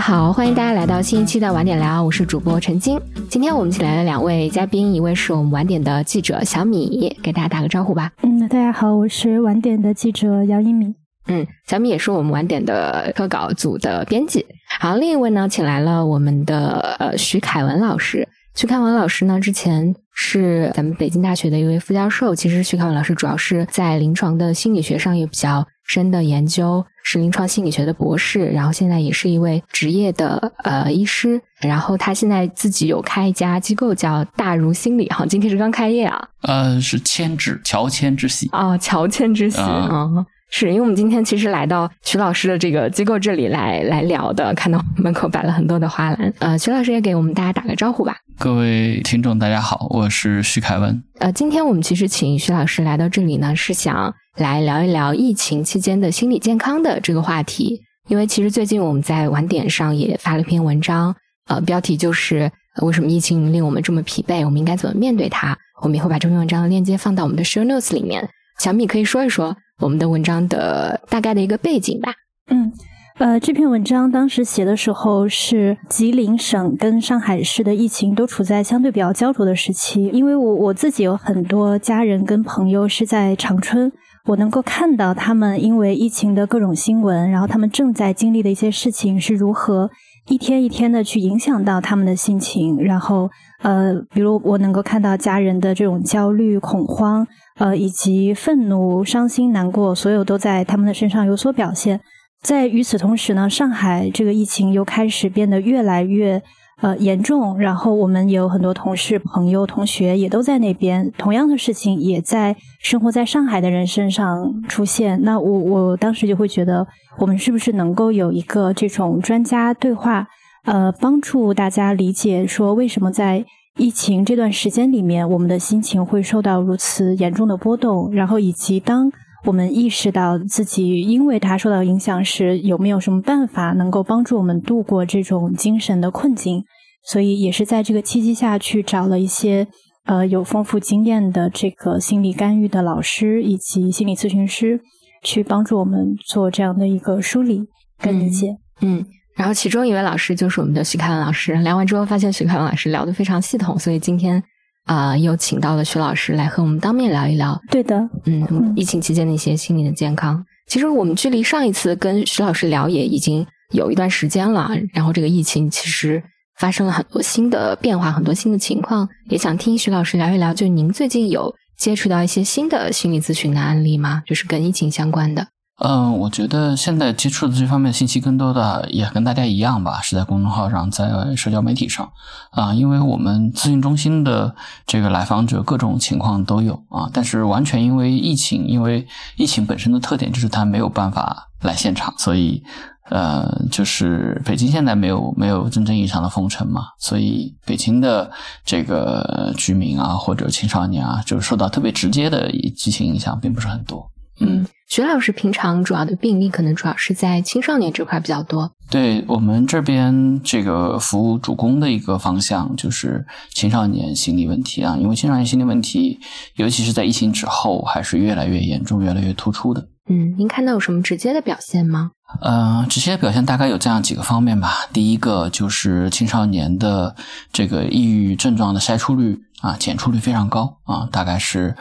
[0.00, 2.98] 好，欢迎大家来到新一期的晚点聊，我是主播陈晶。
[3.28, 8.10] 今天我们请来了两位嘉宾，一位是我们晚点的记者小米，给大家打个招呼吧。
[8.22, 10.94] 嗯，大家好，我是晚点的记者姚一米。
[11.26, 14.46] 嗯，小米也是我们晚点的特稿组的编辑。
[14.80, 18.26] 好，另一位呢，请来了我们的呃徐凯文老师。
[18.54, 22.34] 徐凯文老师呢，之前是咱们北京大学的一位副教授。
[22.34, 28.46] 其实徐凯文老师主要是在临床的心理学上也比较深的研究，是临床心理学的博士。
[28.46, 31.40] 然后现在也是一位职业的呃医师。
[31.60, 36.28] 然后他现在自己有开一家机构叫大如心理，哈，今天是刚开业啊。
[36.42, 40.08] 呃，是千之乔迁之喜哦，乔迁之喜啊。
[40.50, 46.32] 是因为我们今天其实来到徐老师的这个机构这里来来聊的，看到门口摆了很多的花篮。
[46.40, 48.16] 呃，徐老师也给我们大家打个招呼吧。
[48.38, 51.02] 各位听众，大家好，我是徐凯文。
[51.20, 57.80] 呃，今天我们其实请徐老师来到这里呢，是想来聊一聊疫情期间的心理健康的这个话题。
[58.08, 61.14] 因为其实最近我们在晚点上也发了一篇文章，
[61.46, 62.50] 呃，标题就是
[62.82, 65.56] 为什么疫情令我们这么疲惫，我们应该怎么面对它？
[65.80, 68.28] 我们也会把这篇文章的链接放到我们的 show notes 里面。
[68.60, 69.56] 小米可以说一说。
[69.80, 72.12] 我们的文章的大概的一个背景吧。
[72.50, 72.70] 嗯，
[73.16, 80.10] 呃，这篇文章当时写的时候是吉林省跟上海市的疫情都处在相对比较焦灼的时期。
[80.12, 83.90] 因为我我自己有很多家人跟朋友是在长春，
[84.26, 89.88] 我能够看到他们因为疫情的各种新闻，然后他们正在经历的一些事情是如何
[90.28, 92.76] 一天一天的去影响到他们的心情。
[92.84, 93.30] 然后，
[93.62, 97.26] 呃，比如我能够看到家人的这种焦虑、恐慌。
[97.60, 102.00] 呃，以及愤怒、伤心、难过，所有都在他们的身上有所表现。
[102.42, 106.42] 在与此同时呢，上海这个疫情又开始变得越来越
[106.80, 107.58] 呃严重。
[107.58, 115.22] 然后我们也有很多同事、朋友、同学也都在那边，同样的事情也在生活在上海的人身上出现。
[115.22, 116.86] 那我我当时就会觉得，
[117.18, 120.26] 我们是不是能够有一个这种专家对话，
[120.64, 123.44] 呃，帮助大家理解说为什么在。
[123.78, 129.10] 疫情这段时间里面，我们的心情会受到如此严重的波动，然后以及当
[129.46, 136.64] 我们意识到自己因为它受到影响时，有没有什么办法能够帮助我们度过这种精神的困境？
[137.04, 139.66] 所以也是在这个契机下去找了一些
[140.04, 144.80] 呃有丰富经验的这个心理干预的老师以及心理咨询师，
[145.22, 147.62] 去帮助我们做这样的一个梳理
[147.98, 148.58] 跟理解。
[148.82, 149.06] 嗯。
[149.36, 154.42] 然后其中一位老师就是我们的徐凯文老师，聊完之后发现徐凯文老师聊得非常系统，所以今天
[154.84, 157.58] 啊又请到了徐老师来和我们当面聊一聊。
[157.70, 157.96] 对的，
[158.26, 160.44] 嗯，疫情期间的一些心理的健康。
[160.66, 166.22] 其实我们距离上一次跟徐老师聊也已经有一段时间了，然后这个疫情其实
[166.58, 170.52] 发生了很多新的变化，很多新的情况，也想听徐老师聊一聊。
[170.52, 174.22] 就您最近有接触到一些新的心理咨询的案例吗？
[174.26, 175.48] 就是跟疫情相关的。
[175.82, 182.10] 嗯，我觉得现在接触的这方面信息更多的也跟大家一样吧，是在公众号上，在社交媒体上
[182.50, 182.74] 啊。
[182.74, 184.54] 因为我们咨询中心的
[184.86, 192.62] 这个来访者各种情况都有啊，但是完全因为疫情，因为疫情本身的特点就是他没有办法来现场，所以
[193.08, 198.30] 呃，就是北京现在没有没有真正意义上的封城嘛，所以北京的
[198.66, 204.06] 这个居民啊或者青少年啊，就是受到特别直接的疫情影响并不是很多。
[204.40, 208.72] 嗯，徐老师平常主要的病例可能主要是在青少年这块比较多。
[208.90, 213.24] 对我们这边这个服务主攻的一个方向就是
[213.54, 216.18] 青少年心理问题啊，因为青少年心理问题，
[216.56, 219.86] 尤其是在疫情之后，还是越来越严重、越来越突出的。
[220.08, 222.10] 嗯，您看到有什么直接的表现吗？
[222.40, 224.88] 呃，直接的表现大概有这样几个方面吧。
[224.92, 227.14] 第一个就是青少年的
[227.52, 231.76] 这个抑郁症状的筛出率啊，检出率非常高啊，大概是。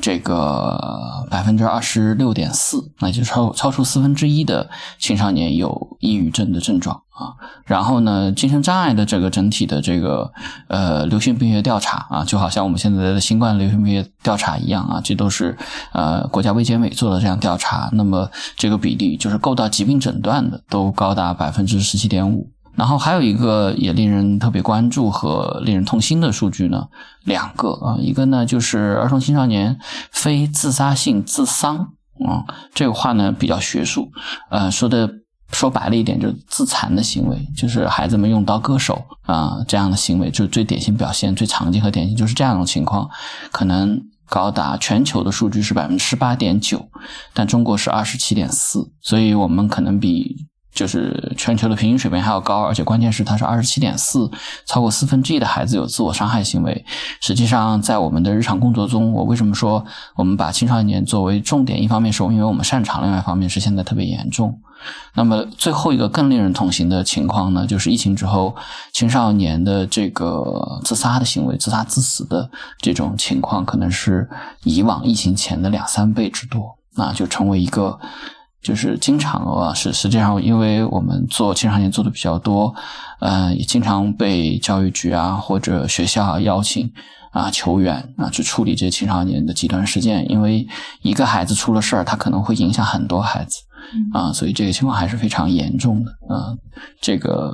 [0.00, 7.36] 这个百分之二十六点四，那就超超出四分之一的青少年有抑郁症的症状啊。
[7.66, 10.32] 然后呢，精神障碍的这个整体的这个
[10.68, 15.56] 呃流行病学调查啊，就好像我们现在的新冠流行病学调查一样啊，这都是
[15.92, 17.88] 呃国家卫健委做的这样调查。
[17.92, 22.50] 那么这个比例就是够到疾病诊断的，都高达百分之十七点五。
[22.74, 26.88] 然后还有一个也令人特别关注和令人痛心的数据呢，
[27.24, 29.78] 两个啊，一个呢就是儿童青少年
[30.10, 31.76] 非自杀性自伤
[32.26, 34.10] 啊，这个话呢比较学术，
[34.48, 35.08] 呃，说的
[35.50, 43.06] 说白了一点就是自残的行为，就是孩子们用刀割手啊这样的行为，就是最典型表现、最常见和典型就是这样的情况，
[43.50, 46.88] 可能高达全球的数据是百分之十八点九，
[47.34, 50.46] 但中国是二十七点四，所以我们可能比。
[50.74, 54.30] 就是全球的平均水平还要高，而且关键是它是二十七点四，
[54.64, 56.84] 超过四分之一的孩子有自我伤害行为。
[57.20, 59.84] 实际上，在我们的日常工作中，我为什么说
[60.16, 61.82] 我们把青少年作为重点？
[61.82, 64.58] 一方面是因为我们擅长，另外一方面是现在特别严重。
[65.14, 68.56] 那么最后一个更令人痛心的情况呢，就是疫情之后
[68.92, 74.28] 青少年的这个自杀的行为、自杀致死的这种情况，可能是
[74.64, 77.98] 以往疫情前的两三倍之多，那就成为一个。
[78.62, 82.72] 就是经常啊，是实际上，因为我们做青少年做的比较多，
[83.18, 86.88] 呃，也经常被教育局啊或者学校邀请
[87.32, 90.30] 啊求援啊去处理这些青少年的极端事件。
[90.30, 90.64] 因为
[91.02, 93.58] 一个孩子出了事儿，他可能会影响很多孩子
[94.12, 96.54] 啊，所以这个情况还是非常严重的啊。
[97.00, 97.52] 这个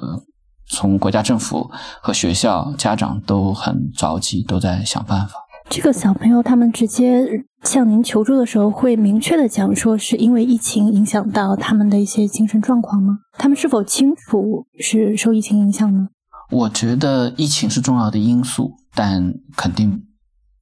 [0.68, 1.70] 从国家政府
[2.02, 5.36] 和学校、家长都很着急，都在想办法。
[5.70, 7.24] 这个小朋友他们直接
[7.64, 13.18] 向您求助的时候，会明确的讲说是因为疫情影响到他们的一些精神状况吗？
[13.36, 16.08] 他们是否清楚是受疫情影响呢？
[16.50, 20.02] 我觉得疫情是重要的因素，但肯定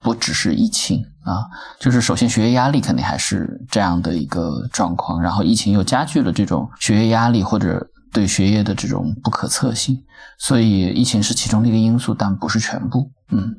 [0.01, 1.47] 不只是疫情啊。
[1.79, 10.03] 就是首先学业压力肯定还是这样的一个状况，然后疫情又加剧了这种学业压力或者对学业的这种不可测性，
[10.39, 13.13] 所以疫情是其中的一个因素，但不是全部。
[13.31, 13.55] 嗯。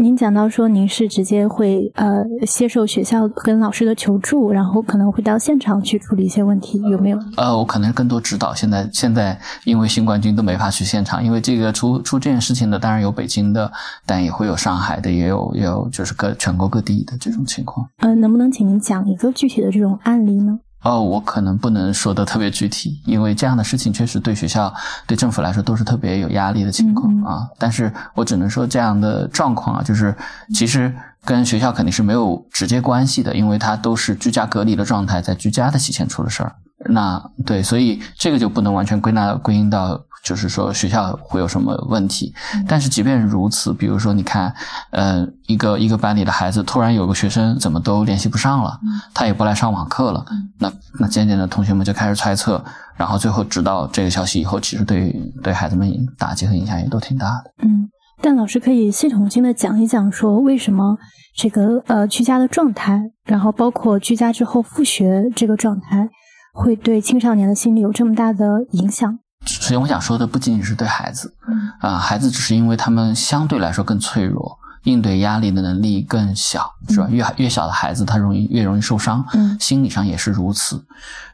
[0.00, 7.18] 您讲到说，您是直接会呃接受学校跟老师的求助，然后可能会到现场去处理一些问题，有没有？
[7.36, 8.54] 呃，我可能更多指导。
[8.54, 13.70] 现在现在因为新冠军都没法去现场，因为这个出出这件事情的，当然有北京的，
[14.06, 17.86] 但也会有上海的，也有也有就是各全国各地的这种情况。
[17.98, 20.58] 呃，能不能请您讲一个具体的这种案例呢？
[20.82, 24.72] 哦，我可能不能说的特别具体，因为这样的事情确实对学校、
[25.06, 27.46] 对政府来说都是特别有压力的情况啊。
[27.58, 30.14] 但是我只能说这样的状况啊，就是
[30.54, 30.94] 其实
[31.24, 36.54] 跟学校肯定是没有直接关系的，因为它都是居家隔离的状态，在居家的期间出了事儿。
[36.86, 40.00] 那对，所以这个就不能完全归纳归因到。
[40.22, 42.32] 就是说学校会有什么问题，
[42.68, 44.54] 但是即便如此，比如说你看，
[44.90, 48.78] 呃，一个一个班里的孩子突然有个学生怎么都联系不上了，
[49.14, 50.24] 他也不来上网课了，
[50.58, 52.62] 那那渐渐的同学们就开始猜测，
[52.96, 55.10] 然后最后知道这个消息以后，其实对
[55.42, 57.50] 对孩子们打击和影响也都挺大的。
[57.62, 57.88] 嗯，
[58.20, 60.98] 但老师可以系统性的讲一讲，说为什么
[61.34, 66.08] 这个呃居家的状态，然后包括居家之后复学这个状态，
[66.52, 69.18] 会对青少年的心理有这么大的影响？
[69.46, 77.08] 首先，我想说的不仅仅是对孩子，嗯啊，孩子只是因为他们相对来说更脆弱，应对压力的能力更小，是吧？
[77.10, 80.84] 越越小的孩子，他容易越容易受伤，嗯，心理上也是如此。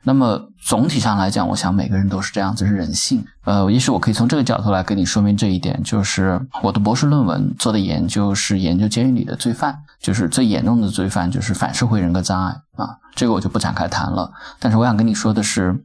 [0.05, 3.25] 那么总体上来讲，我想每个人都是这样，子是人性。
[3.45, 14.31] 呃，也许我可以从这个角度来跟你说明这一点，就是我的博士论文做的研究是研究监狱里的罪犯，就是最严重的罪犯，就是反社会人格障碍啊，这个我就不展开谈了。
[14.61, 15.77] 但是我想跟你说的是。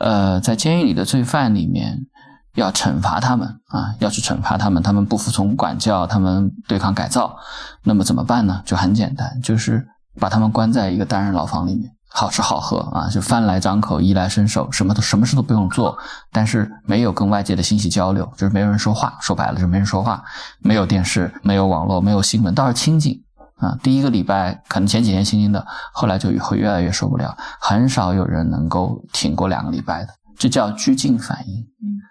[0.00, 2.06] 呃，在监狱里的罪犯里面，
[2.54, 7.36] 要惩罚他们啊，要去惩罚他们，他们不服从管教，他们对抗改造，
[7.84, 8.62] 那么怎么办呢？
[8.64, 9.86] 就很简单，就是
[10.18, 15.96] 把他们关在一个单人牢房里面，好吃好喝啊，就饭来张口，衣来伸手，什么都什么事都不用做，
[16.32, 20.24] 但是没有跟外界的信息交流，就是没有人说话，说白了就没人说话，
[20.60, 23.22] 没有电视，没有网络，没有新闻，倒是清静。
[23.60, 30.08] 啊，第一个礼拜可能前几天轻轻的，后来就会越来越受不了，很少有人能够挺过两个礼拜的，
[30.38, 31.66] 这叫拘禁反应。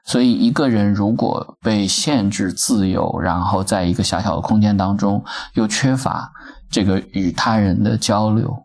[0.05, 5.23] 所以一个人如果被限制自由，然后在一个狭小的空间当中，
[5.53, 6.31] 又缺乏
[6.69, 8.55] 这个与他人的交流，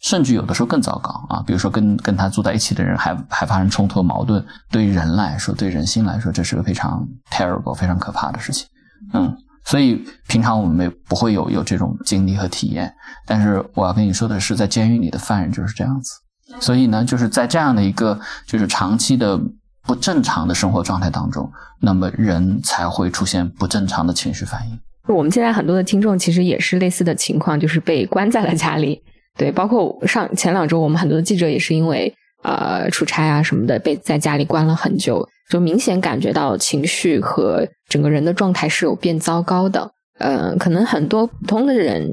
[0.00, 8.66] 甚至有的时候更糟糕啊，比如说跟跟他住在一起的人还还发生冲突矛盾，对人来说，对人心来说，这是个非常 terrible、非常可怕的事情。
[9.12, 9.36] 嗯。
[9.64, 12.92] 所以平常我们没不会有有这种经历和体验，
[13.26, 16.12] 但是我要跟你说的是，在监狱里的犯人就是这样子。
[16.60, 19.40] 所以呢，就是在这样的一个就是长期的
[19.84, 21.50] 不正常的生活状态当中，
[21.80, 24.78] 那么人才会出现不正常的情绪反应。
[25.08, 29.02] 我们现在很多的听众其实也是类似的情况，就是被关在了家里。
[29.38, 35.28] 对，包括上前两周，我们很多的记者也是因为呃出差啊什么的，被在家里关了很久。
[35.50, 39.90] 就明显感觉到情绪和整个人的状态是有变糟糕的。
[40.18, 42.08] 嗯，可能很多普通的人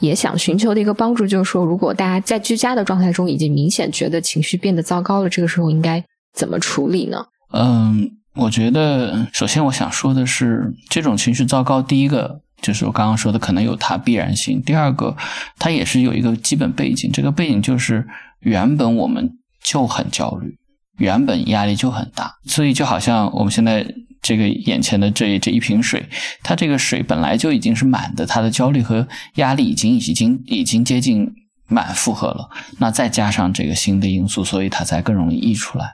[0.00, 6.02] 也想寻求的一个帮助，就是说，如果大家在居家的状态中已经明显觉得情绪变得糟糕了，这个时候应该
[6.34, 7.24] 怎么处理呢？
[7.52, 15.16] 嗯，我觉得首先我想说的是，这种情绪糟糕，第一个就是我刚刚说的，可能有它必然性；第二个，
[15.58, 18.04] 它也是有一个基本背景，这个背景就是
[18.40, 19.30] 原本我们
[19.62, 20.56] 就很焦虑。
[20.98, 23.84] 原本压力就很大，所以就好像我们现在
[24.20, 26.06] 这个眼前的这这一瓶水，
[26.42, 31.26] 它这个水本来就已经是满的，它的焦虑和压力已经已经已经接近
[31.66, 32.48] 满负荷了。
[32.78, 35.86] 那再加上这个新的因素，所以它才更容易溢出来。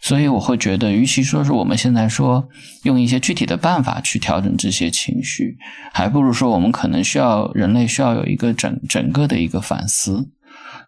[0.00, 2.46] 所以我会觉得，与其说是我们现在说
[2.82, 5.56] 用一些具体的办法去调整这些情绪，
[5.92, 10.28] 还不如说我们可能需要人类需要有一个整整个的一个反思。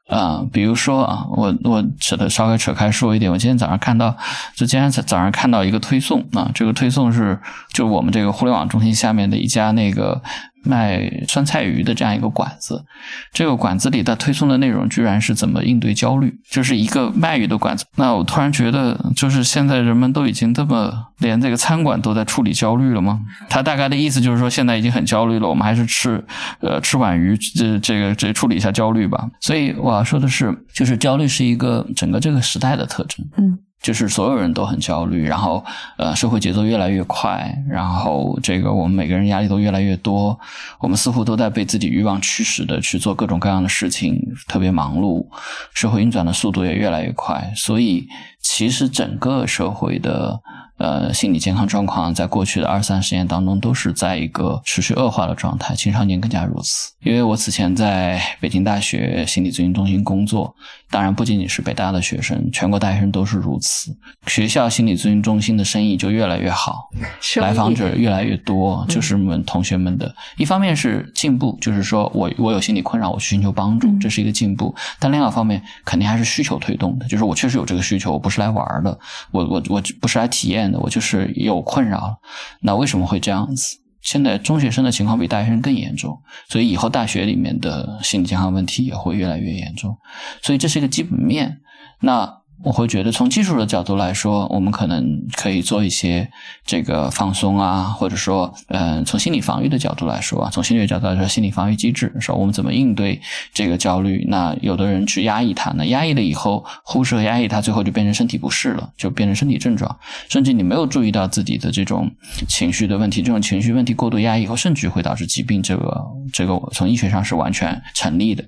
[0.09, 4.17] 啊，比如说啊，我我扯的稍微扯开说一点，我今天早上看到，
[4.55, 7.41] 就今天早上看到一个推送啊，这个推送是
[7.73, 10.23] 就我们这个互联网中心下面的一家那个。
[10.65, 12.85] 卖酸菜鱼的这样一个馆子，
[13.33, 17.85] 这个馆子里的推送的内容居然是怎么应对焦虑，就是一个卖鱼的馆子。
[17.97, 23.21] 那我突然觉得，就是现在人们都已经这么连这个餐馆都在处理焦虑了吗？
[23.49, 26.23] 他大概的意思就是说，现在已经很焦虑了，我们还是吃
[26.61, 29.29] 呃吃碗鱼，这这个这处理一下焦虑吧。
[29.41, 33.27] 所以我要说的是，就是焦虑是一个整个这个时代的特征。
[33.37, 33.59] 嗯。
[33.85, 35.63] 就是所有人都很焦虑，然后
[35.99, 40.41] 呃，社会节奏越来越快，然后这个我们每个人压力都越来越多，
[40.81, 45.27] 我们似乎都在被自己欲望驱使的去做各种各样的事情，特别忙碌，
[45.75, 48.09] 社会运转的速度也越来越快，所以
[48.45, 50.41] 其实整个社会的。
[50.77, 56.91] 呃，心理健康状况在过去的二三十年当中都是在一个持续恶化的状态，青少年更加如此。
[57.05, 60.53] 因为我此前在北京大学心理咨询中心工作，
[60.91, 63.97] 当然不仅仅是北大的学生，全国大学生都是如此。
[64.27, 66.91] 学校心理咨询中心的生意就越来越好，
[67.41, 74.75] 来访者越来越多，就是我们同学们的一方面是进步，就是说我我有心理困扰，我去寻求帮助，这是一个进步。
[74.99, 78.99] 但另外一方面，肯定还是需求推动的，就是我确实有这个需求，我不是来玩的，
[79.31, 80.79] 我我我不是来体验的。
[80.79, 82.19] 我就是有困扰，
[82.61, 83.79] 那为什么会这样子？
[84.01, 89.97] 现在中学生的情况比大学生更严重，所以以后大学里面的心理健康问题也会越来越严重，
[90.43, 91.61] 所以这是一个基本面。
[92.01, 92.44] 那。
[92.63, 96.31] 我会觉得，从技术的角度来说，我们可能可以做一些
[96.65, 103.21] 这个放松啊，或者说，嗯，从心理防御的角度来说，从心理学角度来说，心理防御机制，说我们怎么应对
[103.53, 104.25] 这个焦虑？
[104.29, 109.95] 那有的人去压抑它，那压抑了以后，忽视和压抑它，最后就变成身体不适了，就变成身体症状，
[110.31, 112.11] 甚至你没有注意到自己的这种
[112.49, 115.63] 情绪的问题，这种情绪问题过度压抑以后，甚至会导致疾病。
[115.63, 118.45] 这个，这个从医学上是完全成立的。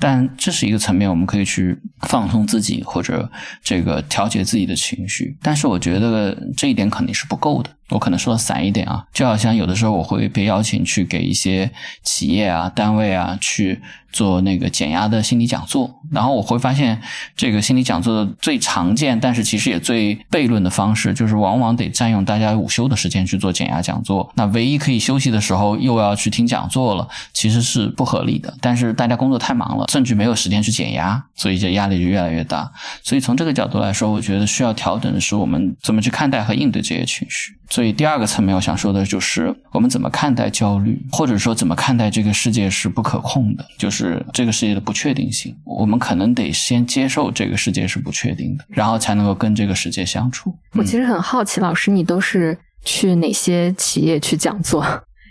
[0.00, 1.78] 但这是一个层面，我们可以去
[2.08, 3.30] 放松自己，或者
[3.62, 5.36] 这个调节自己的情绪。
[5.42, 7.70] 但是我觉得这一点肯定是不够的。
[7.90, 11.70] 我可能说的散一点啊，就好像有的时候我会被邀请去给一些
[12.02, 13.80] 企业啊、单位啊去
[14.12, 17.00] 做那个减压的心理讲座，然后我会发现
[17.36, 24.32] 这个心理讲座的最常见，但是其实也最悖论的方式，就是往往得占用大家午休的时间去做减压讲座。
[24.34, 28.52] 那唯一可以休息的时候又要去听讲座了，其实是不合理的。
[28.60, 32.70] 但是大家工作太忙了，甚至没有时间去减压，所以这压力就越来越大。
[33.04, 37.56] 所以从这个角度来说，我觉得需要调整的是我们怎么去看待和应对这些情绪。
[37.80, 45.56] 所以第二个层面，我想说的就是我们怎么看待焦虑，或者说怎么看待这个世界是不可控的，就是这个世界的不确定性。
[45.64, 50.54] 我们可能得先接受这个世界是不确定的，然后才能够跟这个世界相处。
[50.74, 54.84] 我其实很好奇，老师，你都是去哪些企业去讲座？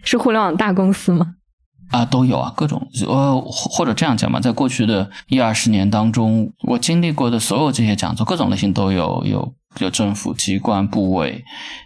[0.04, 1.36] 是互联网大公司吗？
[1.92, 9.54] 啊，都有啊，各种呃，或者这样讲吧，在过去的一二十年当中，我经历过的所有这些讲座，各种类型都有有。
[9.76, 11.44] 就政府机关部委，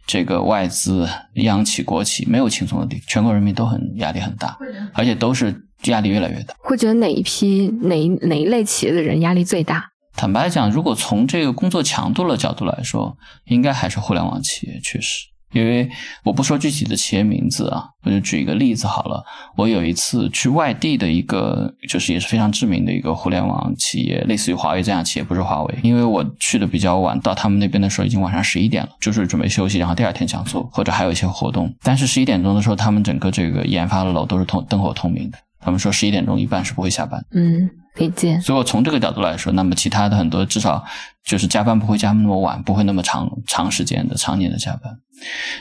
[0.07, 4.57] 这个外资、央企、国企，没有轻松的地方，全国人民都很压力很大，
[4.93, 5.53] 而且都是
[5.85, 6.55] 压力越来越大。
[6.59, 9.89] 会觉得哪一批哪哪一类企业的人压力最大？
[10.15, 15.32] 坦白讲，如果从这个工作强度的角度来说，应该还是互联网企业，确实。
[15.53, 15.89] 因为
[16.23, 19.23] 我不说具体的企业名字啊，我就举一个例子好了。
[19.55, 25.75] 我有一次去外地的一个，就是也是非常知名的一个互联网企业，类似于华为这样企业，不是华为。
[25.83, 31.73] 因为我去的比较晚，到他们那边的时候已经晚上十一点了，就是准备休息，然后第二天讲座或者还有一些活动。
[31.83, 35.37] 但是十一点钟的时候，他们整个这个研发的楼都是通灯火通明的。
[35.59, 37.23] 他们说十一点钟一般是不会下班。
[37.31, 37.69] 嗯。
[37.97, 38.39] 理解。
[38.39, 40.83] 所以我从这个角度来说，那么其他的很多至少
[41.23, 44.91] 就是加班不会加那么晚，不会那么长长时间的常年的加班。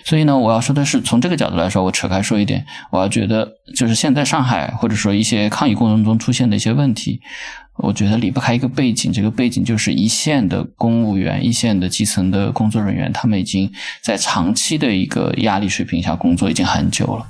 [0.04, 7.20] 所以呢，我要说的是，从这个角度来说，我扯开说一点，我要觉得就是现在上海或者说一些抗疫过程中出现的一些问题。
[7.82, 13.70] 我觉得离不开一个背景，这个背景就是一线的公务员、一线的基层的工作人员，他们已经
[14.00, 17.26] 在长期的一个压力水平下工作已经很久了，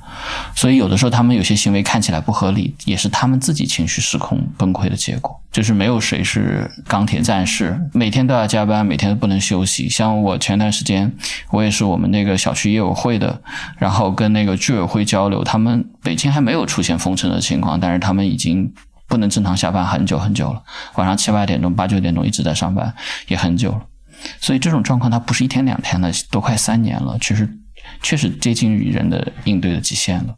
[0.55, 5.39] 所以有的时候他们有些行为看起来不合理，也是他们自己情绪失控崩溃的结果。
[5.51, 9.87] 就是没有谁是钢铁战士，每天都要加班，每天都不能休息。
[9.89, 11.11] 像我前段时间，
[11.51, 13.39] 我也是我们那个小区业委会的，
[13.77, 18.71] 然后跟那个居委会交流，他们北京还没有出现封城的情况，但是他们已经。
[19.13, 20.63] 不能正常下班很久很久了，
[20.95, 22.91] 晚上七八点钟、八九点钟一直在上班，
[23.27, 23.85] 也很久了。
[24.41, 27.47] 所以这种状况它不是一天两天的，都快三年了，其实
[28.01, 30.33] 确实接近于人的应对的极限了。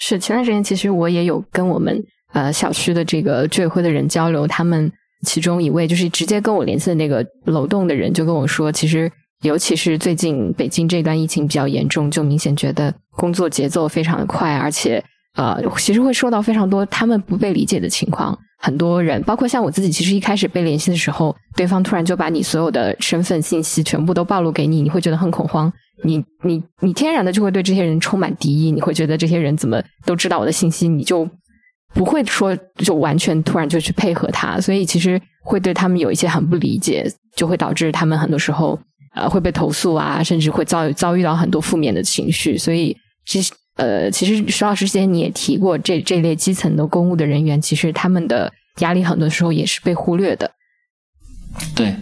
[0.00, 2.02] 是前段时间，其实我也有跟我们
[2.32, 4.90] 呃小区的这个居委会的人交流，他们
[5.24, 9.08] 其中一位就是直接跟我联系的那个楼栋的人就跟我说，其实
[9.42, 15.04] 尤其是最近北京这段疫情比较严重，就明显觉得工作节奏非常的快，而且
[15.36, 18.36] 呃，其实会受到非常多他们不被理解的情况。
[18.58, 25.72] 很多人，包括像我自己，其实一开始被联系的时候，对方突然就把你所有的身份信息全部都暴露给你，你会觉得很恐慌。
[26.02, 31.28] 你你你天然的就会对这些人充满敌意，你会觉得这些人怎么都知道我的信息，你就。
[31.94, 38.78] 不会说就完全突然就去配合他，所以其实会对他们有一些很不理解，就会导致他们很多时候
[39.14, 42.58] 呃会被投诉啊，甚至会遭遭遇到很多负面的情绪。
[42.58, 50.50] 所以其实呃，其实石老师之前你也提过，这这类基层的公务的人员，其实他们的压力很多时候也是被忽略的。
[51.74, 51.94] 对，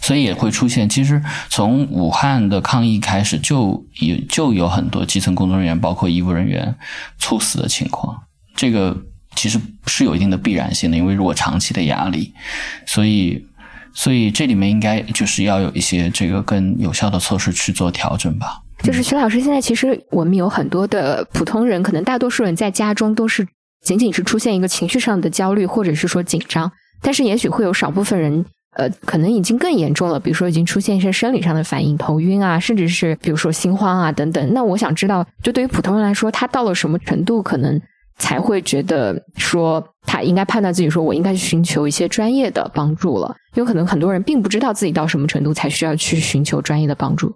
[0.00, 0.88] 所以也会出现。
[0.88, 6.76] 其实从武汉的抗疫开始，就有就有很多基层工作人员，包括医务人员
[7.18, 8.22] 猝死的情况。
[8.54, 8.96] 这个。
[9.36, 12.34] 其实是有一定的必然性的，因为如果长期的压力，
[12.84, 13.46] 所以，
[13.94, 18.60] 所以这里面应该就是要有一些这个更有效的措施去做调整吧。
[18.82, 23.46] 就是徐老师，现在其实我们有很多的普通人，可能大多数人在家中都是
[23.82, 26.70] 仅仅是出现一个情绪上的焦虑，或者是说紧张，
[27.02, 28.44] 但是也许会有少部分人，
[28.76, 34.54] 呃，可能已经更严重了，比如说已经出现一些生理上的反应，头晕啊，甚至是比如说心慌啊等等。
[34.54, 37.80] 那我想知道，就对于普通人来说，他到了什么程度可能？
[38.18, 43.34] 才会觉得说他应该判断自己说，我应该去寻求一些专业的帮助了。
[43.54, 47.34] 有可能很多人并不知道自己到什么程度才需要去寻求专业的帮助。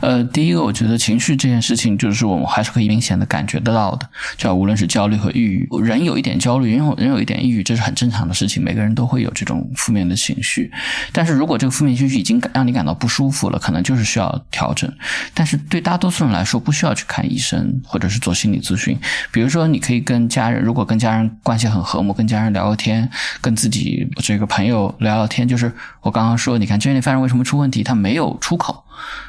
[0.00, 10.70] 呃，第一个，我觉得情绪这件事情，就是我们还是可以明显的感觉得到的，叫无论是焦虑和抑郁，人有一点焦虑，人有人有一点抑郁，这是很正常的事情，每个人都会有这种负面的情绪。
[11.12, 14.90] 但是如果这个负面情绪已经让你感到不舒服了，可能就是需要调整。
[15.34, 18.98] 但是对大多数人来说，不需要去看医生或者是做心理咨询。
[19.30, 23.08] 比如说，你可以跟家人，如果跟家人关系很和睦，跟家人聊聊天，
[23.40, 25.72] 跟自己这个朋友聊聊天，就是
[26.02, 28.84] 我刚刚说，你看 Jenny 发生为什么出问题，他没有出口。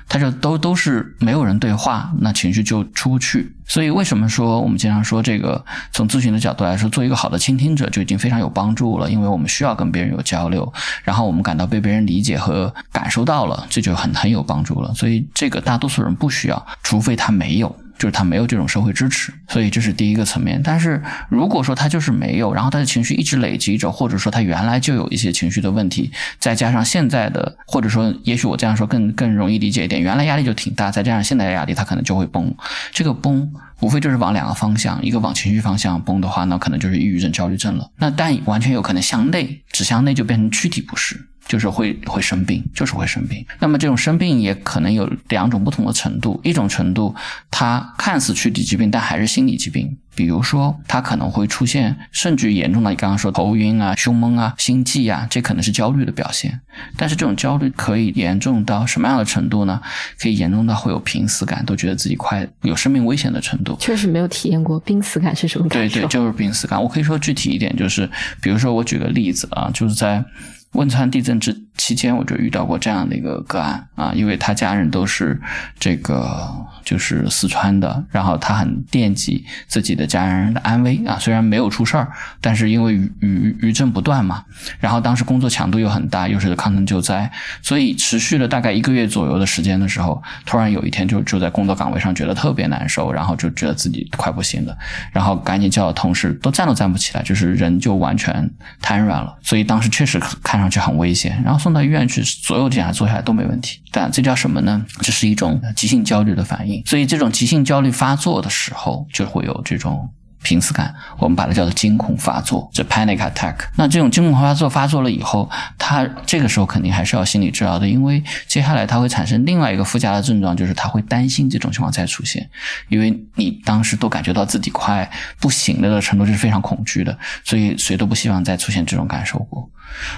[0.07, 3.51] 他就都都是没有人对话，那情绪就出不去。
[3.67, 10.72] 所以为什么说我们经常说这个从咨询的角度来说，做一个好的倾听者就已经非常有帮助了，因为我们需要跟别人有交流，
[11.03, 14.94] 然后我们感到被别人理解和感受到了，这就很很有帮助了。
[14.94, 17.75] 所以这个大多数人不需要，除非他没有。
[17.98, 20.62] 就是他没有这种社会支持，所以这是第一个层面。
[20.64, 32.53] 但是如果说他就是没有，然后他的情绪一直累积着，或者说他原来就有一些情绪的问题，再加上现在的，或者说也许我这样说更更容易理解一点，原来压力就挺大，再加上现在的压力，他可能就会崩。
[32.92, 37.90] 这个崩无非就是往两个方向，一个往情绪方向崩的话，那可能就是抑郁症、焦虑症了。
[37.98, 41.27] 那但完全有可能向内，指向内就变成躯体不适。
[41.48, 43.46] 就是会会生病，就是会生病。
[43.60, 47.16] 那么这种生病也可能有两种不同的程度，一种程度
[47.50, 49.98] 它看似躯体疾病，但还是心理疾病。
[50.16, 56.60] 比如说，它可能会出现甚至严重的，你刚刚说头晕啊、胸闷啊、心悸啊，这可能是焦虑的表现。
[56.96, 59.79] 但是这种焦虑可以严重到什么样的程度呢？
[60.20, 63.77] 可以严重到会有濒死感，都觉得自己快有生命危险的程度。
[63.79, 65.94] 确实没有体验过濒死感是什么感受？
[65.94, 66.81] 对对，就是濒死感。
[66.81, 68.10] 我可以说具体一点，就是
[68.42, 70.25] 比如说我举个例子啊，就是在。
[70.72, 75.40] 汶川地震之期间，我就遇到过这样的一个个案啊，因为他家人都是
[75.79, 76.50] 这个
[76.83, 82.11] 就是四川的，然后他很惦记自己的家人的安危啊，虽然没有出事儿，
[82.42, 84.44] 但是因为余余余震不断嘛，
[84.79, 94.77] 然后当时工作强度又很大，又是抗震救灾，所以持续了大概一个月左右的时间的时候，突然有一天就就在工作岗位上觉得特别难受，然后就觉得自己快不行了，
[95.13, 98.50] 然后赶紧叫同事都站都站不起来，就是人就完全
[98.81, 100.57] 瘫软了，所以当时确实看。
[100.57, 103.82] 看上去很危险，然后送到医院去，所有检查做下来都没问题。
[103.92, 104.86] 但这叫什么呢？
[105.01, 106.82] 这是一种急性焦虑的反应。
[106.86, 110.10] 所以这种急性焦虑发作的时候，就会有这种。
[110.48, 113.55] 濒死感，我们把它叫做惊恐发作，这 panic attack。
[113.75, 122.50] 那这种惊恐发作发作了以后，他这个时候肯定还是要心理治疗的，因为接下来他会产生另外一个附加的症状，就是他会担心这种情况再出现，
[122.88, 129.70] 因为你当时都感觉到自己快不行了的程度是非常恐惧的，所以谁都不希望再出现这种感受过。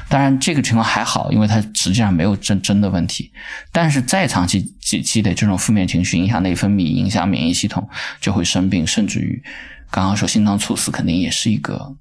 [0.09, 3.31] 当然，这个情况还好，因为他实际上没有真真的问题，
[3.71, 7.89] 但是再长期积积累这种负面情绪，影响内分泌，影响免疫系统，
[8.21, 9.41] 就会生病，甚至于。
[9.91, 11.95] 刚刚说心脏猝死肯定也是一个，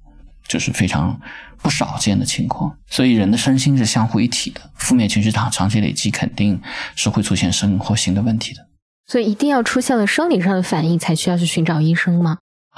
[0.47, 1.19] 就是非常
[1.61, 6.61] 不少见的情况，所以人的身心是相互一体的，负面情绪长长期累积肯定
[6.95, 8.67] 是会出现生活型的问题的。
[9.07, 12.37] 所以一定要出现了生理上的反应才需要去寻找医生吗？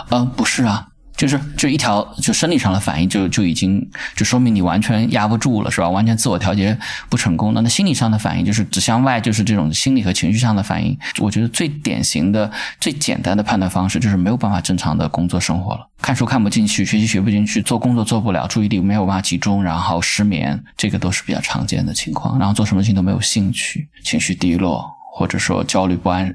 [0.10, 0.91] 呃，不是啊。
[1.22, 5.88] 就是就一条就生理上的反应就就已经就说明你完全压不住了，是吧？
[5.88, 6.76] 完全自我调节
[7.10, 7.62] 不成功的。
[7.62, 10.98] 那心理上的反应就是指向外，就是这种心理和情绪上的反应。
[11.20, 22.40] 我觉得最典型的、最简单的判断方式就是没有办法正常的工作生活了，看书看不进去，学习学不进去，做工作做不了，注意力没有办法集中，然后失眠，这个都是比较常见的情况。
[22.40, 26.34] 然后做什么事情都没有兴趣，情绪低落，或者说焦虑不安，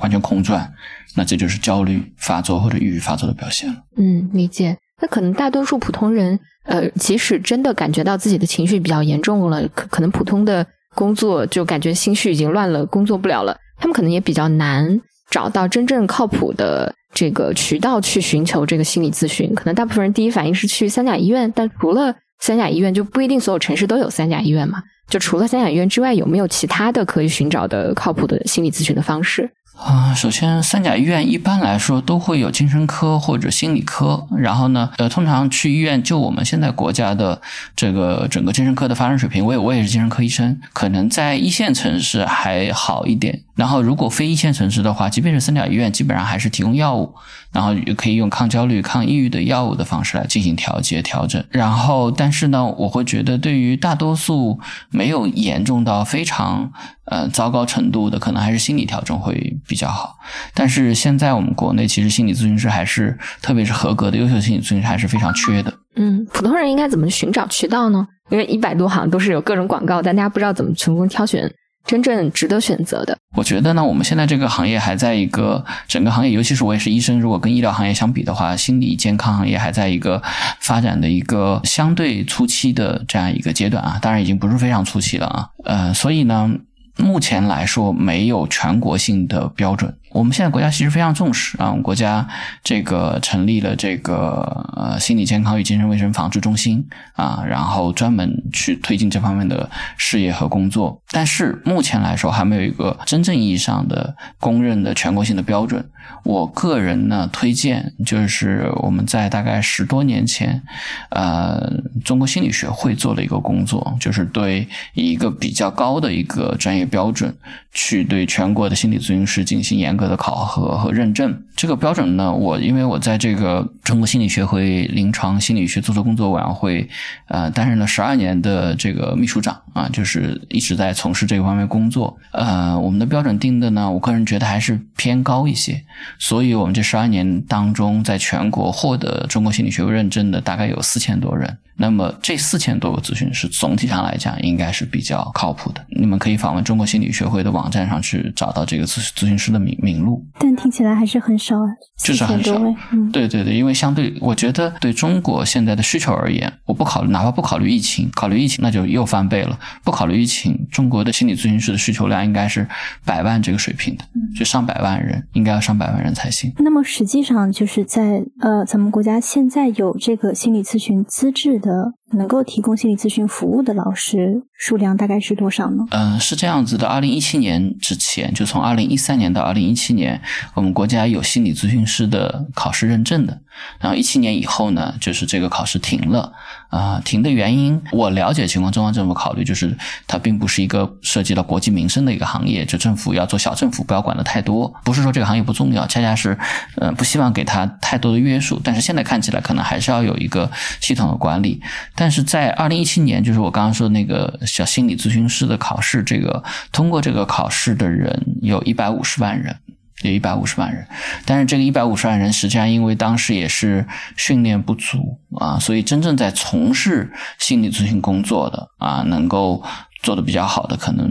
[0.00, 0.72] 完全空转。
[1.14, 3.76] 那这就是焦虑发作或者抑郁发作的表现了。
[3.96, 4.76] 嗯，理解。
[5.00, 19.54] 那可能大多数普通人，呃，即使真的感觉到自己的情绪比较严重了，可可能普通的工作就感觉心绪已经乱了，工作不了了，他们可能也比较难找到真正靠谱的这个渠道去寻求这个心理咨询。
[19.54, 24.82] 可能大部分人第一反应是去三甲医院，但除了三甲医院，就不一定所有城市都有三甲医院嘛。
[25.08, 29.50] 就除了三甲医院之外，有没有其他的可以寻找的靠谱的心理咨询的方式？
[29.76, 34.26] 啊，首先，三甲医院一般来说都会有精神科或者心理科。
[34.36, 37.40] 然后呢，呃，通常去医院，就我们现在国家的
[37.74, 43.42] 这个整个精神科的发展水平，我也我也是精神科医生，可能在一线城市还好一点。
[43.56, 47.14] 然后，如果非一线城市的话，即便是三甲医院，基本上还是提供药物，
[47.52, 51.44] 然后也可以用抗焦虑、抗抑郁的药物的方式来进行调节调整。
[51.50, 54.58] 然后，但是呢，我会觉得对于大多数
[54.90, 56.72] 没有严重到非常
[57.04, 60.16] 呃糟糕程度的，可能还是心理调整会比较好。
[60.54, 65.72] 但是现在我们国内其实心理咨询师还是，特别是合格的优秀心理咨询师还是非常缺的。
[65.96, 68.06] 嗯，普通人应该怎么寻找渠道呢？
[68.30, 71.50] 因为一百多行都是有各种广告，但大家不知道怎么成功挑选。
[71.86, 80.22] 真正值得选择的，我觉得呢，我们现在这个行业还在一个整个行业，尤其是我也是医生，如果跟医疗行业相比的话，心理健康行业还在一个
[80.60, 86.50] 发展的一个相对初期的这样一个阶段啊，当然已经不是非常初期了啊，呃，所以呢，
[86.96, 89.96] 目前来说没有全国性的标准。
[90.14, 92.26] 我们现在国家其实非常重视啊，我们国家
[92.62, 101.02] 这个成立了这个呃心理健康与精神卫生防治中心啊，然后专门去推进这方面的事业和工作。
[101.10, 105.84] 但是目前来说还没有一个真正意义上的公认的全国性的标准。
[106.22, 110.62] 我个人呢推荐就是我们在大概十多年前，
[111.10, 111.60] 呃，
[112.04, 117.34] 中国心理学会做了一个工作，就是对一个比较高的一个专业标准，
[117.72, 120.03] 去对全国的心理咨询师进行严格。
[120.08, 121.42] 的考核和认证。
[121.56, 126.88] 这个标准呢，我因为我在这个中国心理学会临床心理学著作工作委员会，
[127.28, 132.16] 呃，担任了十二年的这个秘书长啊，就是一直在从事这个方面工作。
[132.32, 135.84] 呃，我们的标准定的呢，我个人觉得还是偏高一些。
[136.18, 141.58] 所以，我们这十二年当中，在全国获得中国心理学会认证的大概有四千多人。
[141.76, 145.84] 那么，这四千多个咨询师总体上来讲，应该是比较靠谱的。
[145.88, 150.24] 你们可以访问中国心理学会的网站上去找到这个咨咨询师的名名录。
[150.38, 151.66] 但听起来还是很少啊，
[151.98, 152.54] 就是很少。
[152.92, 159.58] 嗯，对对对，因为相对，我觉得对中国现在的需求而言，我不考虑，哪怕不考虑疫情，考虑疫情那就又翻倍了。
[159.82, 162.66] 不考虑疫情，中国的心理咨询师的需求量应该是
[163.04, 164.04] 百万这个水平的，
[164.38, 166.52] 就上百万人，应该要上百万人才行。
[166.58, 171.94] 那么实际上就是在呃，咱们国家现在有这个心理咨询资质的。
[172.14, 175.84] 能够提供心理咨询服务的老师数量大概是多少呢？
[175.90, 176.86] 嗯，是这样子的。
[176.86, 180.20] 二零一七年之前，就从二零一三年到二零一七年，
[180.54, 183.38] 我们国家有心理咨询师的考试认证的。
[183.78, 186.32] 然后一七年以后呢，就是这个考试停了。
[186.74, 194.74] 啊，停的原因我了解情况，中央政府考虑就是它并不是一个涉及到国计民生的一个行业，就政府要做小政府，不要管的太多。
[194.82, 196.36] 不是说这个行业不重要，恰恰是，
[196.78, 198.60] 呃，不希望给他太多的约束。
[198.64, 201.62] 但是现在看起来，可能还是要有一个系统的管理。
[201.94, 209.54] 但是在二零一七年，就是我刚刚说的那个小心理咨询师的考试，这个通过这个考试的人有一百五十万人。
[210.02, 210.86] 有一百五十万人，
[211.24, 214.98] 但是这个一百五十万人实际上因为当时也是训练不足
[215.38, 219.62] 啊，所以真正在从事心理咨询工作的啊，能够
[220.02, 221.08] 做的比较好的，可能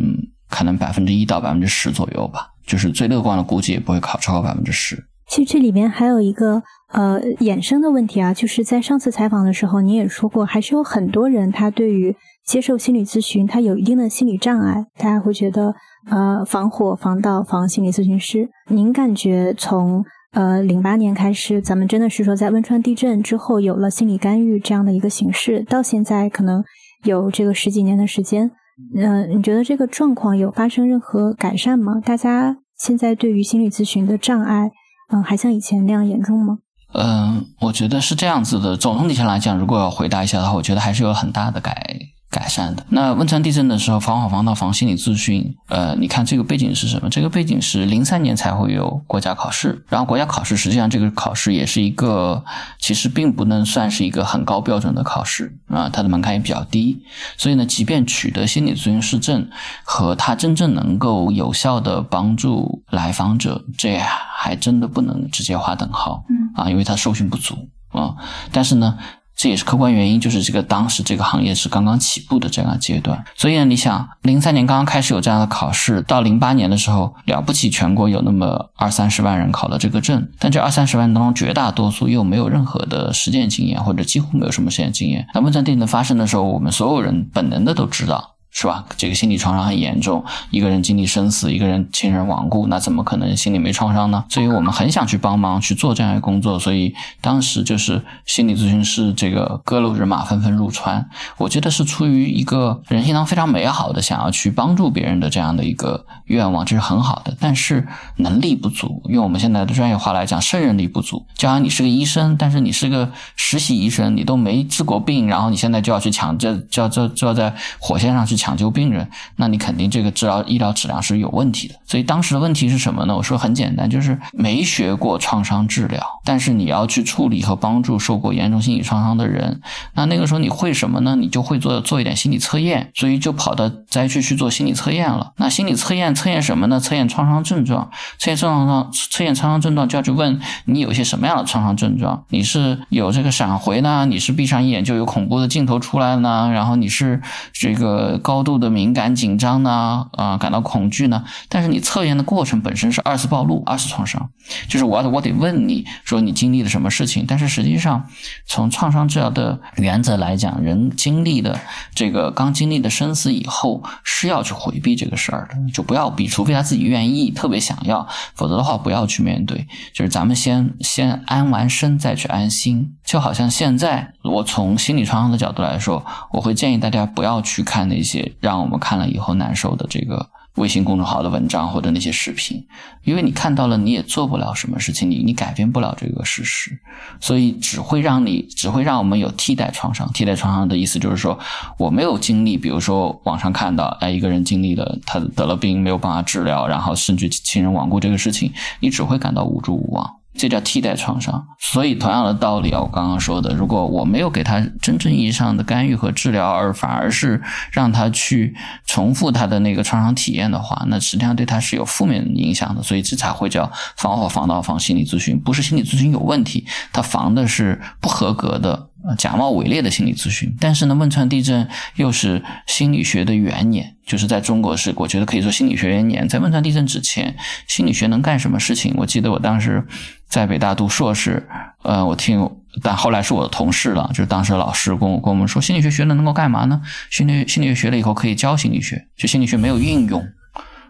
[0.49, 5.03] 可能百分之一到百分之十左右吧，就是最乐观的估计也不会考超过百分之十。
[5.27, 15.73] 其实这里面还有一个呃衍生的问题啊，就是在上次采访的时候你也说过，还是有很多人他对于接受心理咨询他有一定的心理障碍，大家会觉得。
[16.09, 20.03] 呃，防火、防盗、防心理咨询师，您感觉从
[20.33, 26.61] 呃零八年开始，咱们真的是说在汶川地震之后有了心理干预这样的一个形式，到现在可能
[27.05, 28.51] 有这个十几年的时间，
[28.97, 32.01] 嗯，你觉得这个状况有发生任何改善吗？
[32.03, 34.71] 大家现在对于心理咨询的障碍，
[35.13, 36.57] 嗯，还像以前那样严重吗？
[36.93, 38.75] 嗯，我觉得是这样子的。
[38.75, 41.97] 总体上来讲，如果要回答一下的话，我觉得还是有很大的改。
[42.33, 42.83] 改善的。
[42.89, 47.07] 那汶川地震的时候，防火防盗防心理咨询，呃，你看这个背景是什么？
[47.11, 52.43] 这个背景是零三年才会有国家考试，然后国家考试实际上这个考试也是一个，
[52.79, 57.03] 其实并不能算是一个很高标准的考试啊，它的门槛也比较低。
[57.37, 59.47] 所以呢，即便取得心理咨询师证，
[59.83, 67.55] 和他真正能够有效的帮助来访者，这还真的不能直接划等号，嗯啊，因为他受训不足
[67.91, 68.15] 啊。
[68.51, 68.97] 但是呢。
[69.35, 85.27] 这也是客观原因，就是这个当时这个行业是刚刚起步的这样的阶段，所以呢，你想，零三年刚刚开始有这样的考试，到零八年的时候，了不起，全国有那么二三十万人考了这个证，但这二三十万当中，绝大多数又没有任何的实践经验，或者几乎没有什么实践经验。
[85.33, 88.32] 那汶川地震发生的时候，我们所有人本能的都知道。
[88.55, 88.85] 是吧？
[88.95, 94.23] 这个心理创伤很严重，一个人经历生死，一个人亲人亡故，那怎么可能心里没创伤呢？
[94.29, 101.09] 所以我们很想去帮忙去做这样的工作，所以当时就是心理咨询师这个各路人马纷纷入川。
[101.37, 107.35] 我觉得是出于一个人性当中非常美好的想要去帮助别人的这样的一个愿望，这是很好的。
[107.39, 107.87] 但是
[108.17, 111.25] 能力不足，用我们现在的专业话来讲，胜任力不足。
[111.35, 118.42] 就像你是个医生，但是你是个实习医生，你都没治过病，然后你现在就要去抢这，就要就要在火线上去抢。
[118.43, 121.75] 抢救病人，那你肯定这个治疗医疗质量是有问题的。
[121.85, 123.15] 所以当时的问题是什么呢？
[123.15, 129.61] 我说很简单，就是没学过创伤治疗，但是你要去处理和帮助受过严重心理创伤的人。
[129.93, 131.15] 那那个时候你会什么呢？
[131.15, 135.31] 你就会做做一点心理测验，所以就跑到灾区去做心理测验了。
[135.37, 136.77] 那心理测验测验什么呢？
[136.81, 142.25] 测验创伤症状，测验创伤测验创伤症状就要去问你有些什么样的创伤症状？
[142.29, 144.05] 你是有这个闪回呢？
[144.05, 146.49] 你是闭上一眼就有恐怖的镜头出来呢？
[146.51, 147.21] 然后你是
[147.53, 148.32] 这个高。
[148.33, 151.23] 高度的敏感紧张呢，啊，感到恐惧呢？
[151.49, 154.27] 但是你测验的过程本身是二次暴露、二次创伤，
[154.67, 157.25] 就是我我得问你说你经历了什么事情。
[157.27, 158.07] 但是实际上，
[158.47, 161.59] 从创伤治疗的原则来讲，人经历的
[161.93, 169.67] 这个刚经历的生死以后，是要去回避这个事儿的，就不要避，除非他自己愿意、特别想要，否则的话不要去面对。
[169.93, 172.95] 就是咱们先先安完身再去安心。
[173.05, 178.22] 就好像现在，我从心理创伤的角度来说，我会建议大家不要去看那些。
[178.39, 182.63] 让我们看了以后难受的这个微信公众号的文章或者那些视频，
[183.03, 186.77] 因为你看到了，你也做不了什么事情，你你改变不了这个事实，
[187.19, 190.07] 所以只会让你只会让我们有替代创伤。
[190.13, 191.39] 替代创伤的意思就是说，
[191.77, 200.17] 我没有经历，比如说网上看到，哎，一个人经历了他得了病没有办法治疗，然后甚至亲人亡故这个事情，你只会感到无助无望。
[200.35, 207.41] 这叫替代创伤，所以同样的道理啊，我刚刚说的，如果我没有给他真正意义上的干预和治疗，而反而是
[207.71, 212.81] 让他去重复他的那个创伤体验的话，那实际上对他是有负面影响的。
[212.81, 220.55] 所以这才会叫防火防盗防心理咨询，不是心理咨询有问题，他防的是不合格的、假冒伪劣的心理咨询。
[220.59, 226.27] 但是呢，汶川地震又是心理学的元年，就是在中国是我觉得可以说心理学元年。
[226.27, 227.35] 在汶川地震之前，
[227.67, 228.93] 心理学能干什么事情？
[228.97, 229.85] 我记得我当时。
[230.29, 231.47] 在北大读硕士，
[231.83, 232.49] 呃，我听，
[232.81, 236.81] 但后来是我的同事了，就是当时老师跟我跟我们说，心理学学了能够干嘛呢？
[237.11, 240.27] 心理心理学学了以后可以教心理学，就心理学没有应用。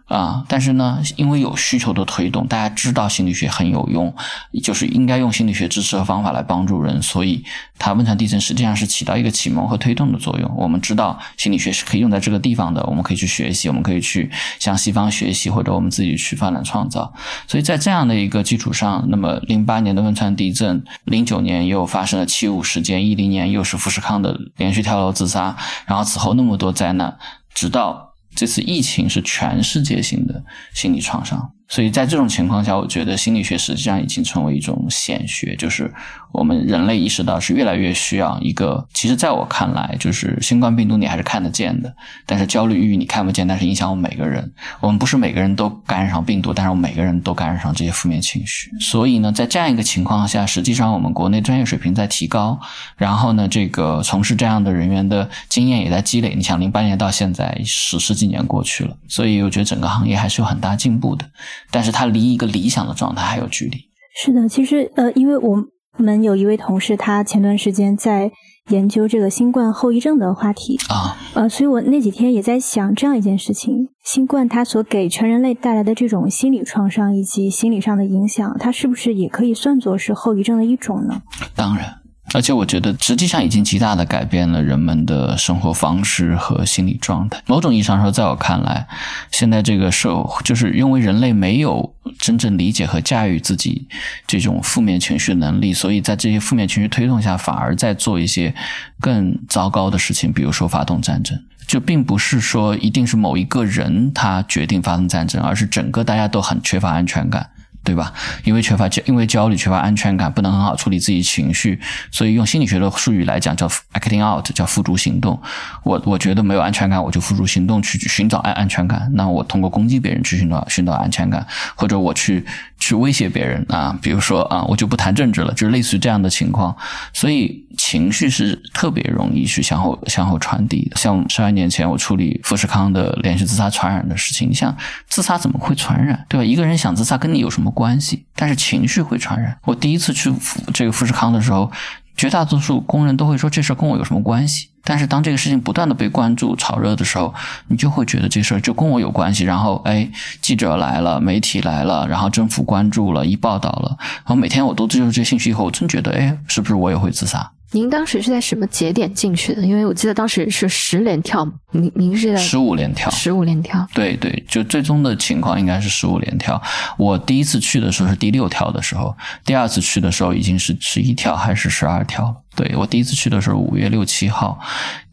[0.06, 4.14] 啊，但是呢，因为有需求的推动，大家知道心理学很有用，
[4.62, 7.44] 就是应该用心理学知识和方法来帮助人，所以
[7.80, 10.54] 它汶川地震实际上是起到一个启蒙和推动的作用。
[10.58, 17.12] 我们知道心理学是可以用在这个地方的，我们可以去学习，我们可以去向西方学习，或者我们自己去发展创造。
[17.48, 27.18] 所以在这样的一个基础上，那么零八年的汶川地震，零九年又发生了七五事件，一零年又是富士康的连续跳楼自杀，然后此后那么多灾难，
[27.54, 28.13] 直到。
[28.36, 30.44] 这次疫情是全世界性的
[30.74, 31.54] 心理创伤。
[31.68, 35.92] 所以在这种情况下，我觉得心理学实际上已经成为一种显学，就是
[36.32, 38.86] 我们人类意识到是越来越需要一个。
[38.94, 41.92] 其实，在我看来，就是新冠病毒你还是看得见的，
[42.26, 44.52] 但是焦虑、抑郁你看不见，但是影响我们每个人。
[44.82, 48.70] 我们不是每个人都感染上病毒，但是我们每个人都感染上这些负面情绪。
[48.80, 52.60] 所以呢，在这样一个情况下，实际上我们国内专业水平在提高，
[52.98, 56.36] 然后呢，这个从事这样的人员的经验也在积累。
[56.36, 61.26] 你想，零八年到现在十十几年过去了，所以我觉得整个行业还是有很大进步的。
[61.72, 63.78] 但是它离一个理想的状态还有距离。
[64.16, 65.66] 是的，其实呃，因为我
[65.98, 68.32] 们有一位同事，他前段时间在
[68.70, 81.22] 研究这个新冠后遗症的话题啊，呃，所以我那几天也在想这样一件事情：新冠它所给全人类带来的这种心理创伤以及心理上的影响，它是不是也可以算作是后遗症的一种呢？
[81.56, 82.03] 当然。
[82.32, 87.42] 而且我觉得实际上已经极大的改变了人们的生活方式和心理状态。
[87.46, 88.88] 某种意义上说，在我看来，
[89.30, 93.88] 现在这个社会就是因为人类没有真正理解和驾驭自己
[94.26, 98.56] 这种负面情绪能力，所以在这些负面情绪推动下，反而在做一些
[99.00, 101.38] 更糟糕的事情，比如说发动战争。
[101.66, 107.50] 就并不是说一定是某一个人他决定发动战争，而是整个大家都很缺乏安全感。
[107.84, 108.14] 对吧？
[108.44, 111.80] 因为缺乏焦，因为焦虑，缺乏安全感，不能很好处理自己情绪，
[112.12, 115.40] 所以用心理学的术语来讲，叫 acting out，叫付诸行动。
[115.84, 119.12] 我我觉得没有安全感，我就付诸行动去寻找安安全感。
[119.14, 122.46] 那我通过攻击别人去寻找寻找安全感，或者我去
[122.84, 126.76] 去威胁别人啊，比如说啊，我就不谈政治了，就是类似于这样的情况。
[127.14, 130.98] 所以情绪是特别容易去向后向后传递的。
[130.98, 134.76] 像十二年前我处理富士康的连续自杀传染的事情，像
[135.08, 136.26] 自杀怎么会传染？
[136.30, 136.44] 对吧？
[136.46, 137.74] 一个人想自杀跟你有什么？
[137.74, 139.58] 关系，但是情绪会传染。
[139.64, 140.32] 我第一次去
[140.74, 141.72] 这个富士康的时候，
[142.16, 144.70] 绝大多数工人都会说这事跟我有什么关系？
[144.86, 147.34] 但是当这个事情不断的被关注、炒热的时候，
[147.70, 149.46] 你就会觉得这事儿就跟我有关系。
[149.46, 150.10] 然后，哎，
[150.42, 157.52] 记者来了，媒体来了，然后政府关注了，一报道了，然后每天我都接受这些信息以后，我真觉得，哎，是不是我也会自杀？
[157.74, 159.66] 您当时是在什么节点进去的？
[159.66, 163.86] 因为我记得当时是十连跳，您您是在十五连跳，十五连跳。
[163.94, 166.62] 对对，就最终的情况应该是十五连跳。
[166.98, 172.36] 我第一次去的时候是第六跳的时候，第二次去的时候已经是十一跳还是十二跳了？
[172.56, 174.60] 对我第一次去的时候五月六七号，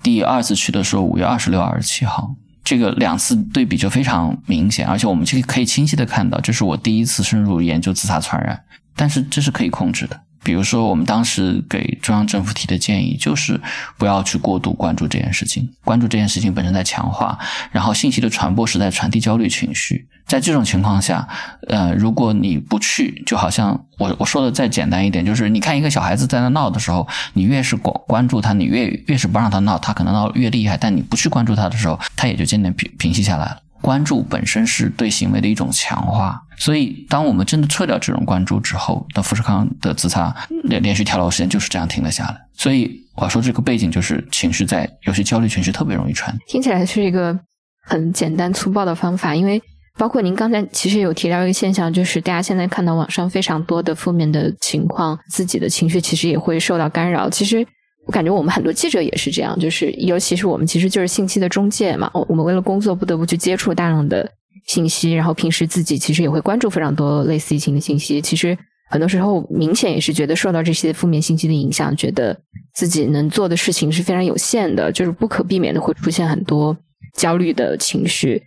[0.03, 8.63] 第二次去的时候五月二十六、二十七号，这个两次对比就非常明显，而且我们这个可以清晰的看到，这是我第一次深入研究自杀传染，
[8.95, 10.21] 但是这是可以控制的。
[10.43, 13.61] 比如说，我们当时给中央政府提的建议就是
[13.99, 17.39] 不要去过度关注这件事情，关注这件事情本身在强化，
[17.71, 20.09] 然后信息的传播是在传递焦虑情绪。
[20.27, 21.27] 在这种情况下，
[21.67, 30.77] 呃，如果你不去，就好像我我说的再简单一点，就是你看一个小孩子在那闹的时候，你越是关关注他，你越越是不让他闹，他可能闹越厉害。
[30.77, 33.59] 但你不去关注他的时候，他也就渐渐平平息下来了。
[33.83, 40.33] 关注本身是对行为的一种强化，所以当我们真的撤掉这种关注之后，那富士康的自杀
[40.65, 42.37] 连连续跳楼时间就是这样停了下来。
[42.53, 46.37] 所以我要说这个背景就是情绪在，有些焦虑情绪特别容易传。
[46.47, 47.37] 听起来是一个
[47.83, 49.61] 很简单粗暴的方法，因为
[49.99, 57.29] 包括您刚才其实有提到一个现象，就是大家现在看到网上非常多的负面的情况，自己的情绪其实也会受到干扰。
[57.29, 57.67] 其实。
[58.07, 62.11] 我感觉我们很多记者也是这样，就是尤其是我们其实就是信息的中介嘛。
[62.27, 64.29] 我们为了工作不得不去接触大量的
[64.71, 68.21] 信息，然后平时自己其实也会关注非常多类似疫情的信息。
[68.21, 68.57] 其实
[68.89, 72.39] 很多时候明显也是觉得受到这些负面信息的影响，觉得
[72.73, 76.77] 自己能做的事情是非常有限的，就是不可避免的会出现很多
[77.17, 78.41] 焦虑的情绪。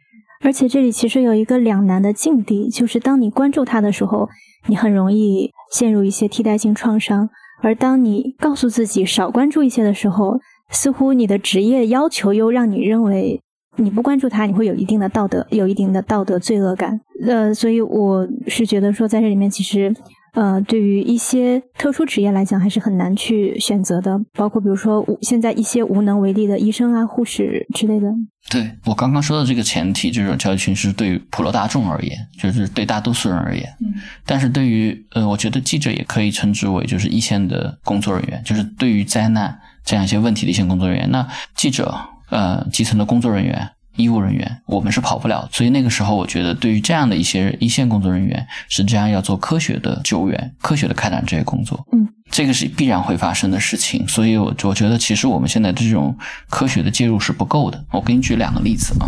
[0.45, 4.29] 而且这里其实有一个两难的境地，就是当你关注它的时候，
[4.67, 7.29] 你很容易陷入一些替代性创伤。
[7.61, 13.41] 而当你告诉自己少关注一些的时候，似乎你的职业要求又让你认为
[13.75, 16.99] 你不关注他，你会有一定的道德，有一定的道德罪恶感。
[17.25, 19.95] 呃，所以我是觉得说，在这里面其实。
[20.35, 24.19] 呃，对于一些特殊职业来讲，还是很难去选择的。
[24.33, 28.07] 包括比如说，现在一些无能为力的医生啊、护士之类的。
[28.49, 33.63] 对我刚刚说的这个前提，这种教育群是对普罗大众而言，就是对大多数人而言。
[33.79, 33.93] 嗯。
[34.25, 39.55] 但是对于呃，我觉得记者也可以称之为就是一线的工作人员，就是对于灾难
[39.85, 41.11] 这样一些问题的一线工作人员。
[41.11, 41.95] 那记者
[42.33, 43.69] 呃，基层的工作人员。
[43.95, 54.03] 医务人员，我们是跑不了，所以那个时候，我觉得对于这样的一些一线工作人员，实际上要做科学的救援，科学的开展这些工作，嗯，这个是必然会发生的事情。
[54.07, 56.17] 所以，我我觉得其实我们现在的这种
[56.49, 57.85] 科学的介入是不够的。
[57.91, 59.05] 我给你举两个例子啊，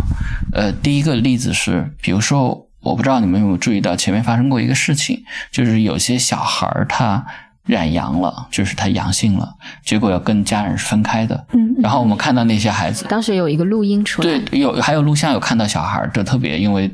[0.52, 7.26] 呃，第一个例子是，比如说，我不知道你们有没有注意到，前面发生过一个事情，就是有些小孩儿他。
[7.66, 9.52] 染阳了，就是他阳性了，
[9.84, 11.46] 结果要跟家人是分开的。
[11.52, 16.90] 嗯，然后我们看到那些孩子，当时有一个录音出来，对，有还有录像，有看到小孩这特别因为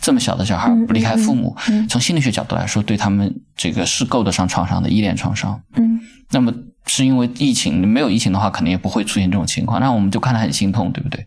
[0.00, 1.56] 这么小的小孩不离开父母，
[1.88, 5.60] 从心理学角度来说，对他们这个是够得上创伤的依恋创伤。
[5.76, 6.52] 嗯，那么
[6.86, 9.80] 是因为疫情，没有疫情的话，肯定也不会出现这种情况。
[9.80, 11.24] 那我们就看得很心痛，对不对？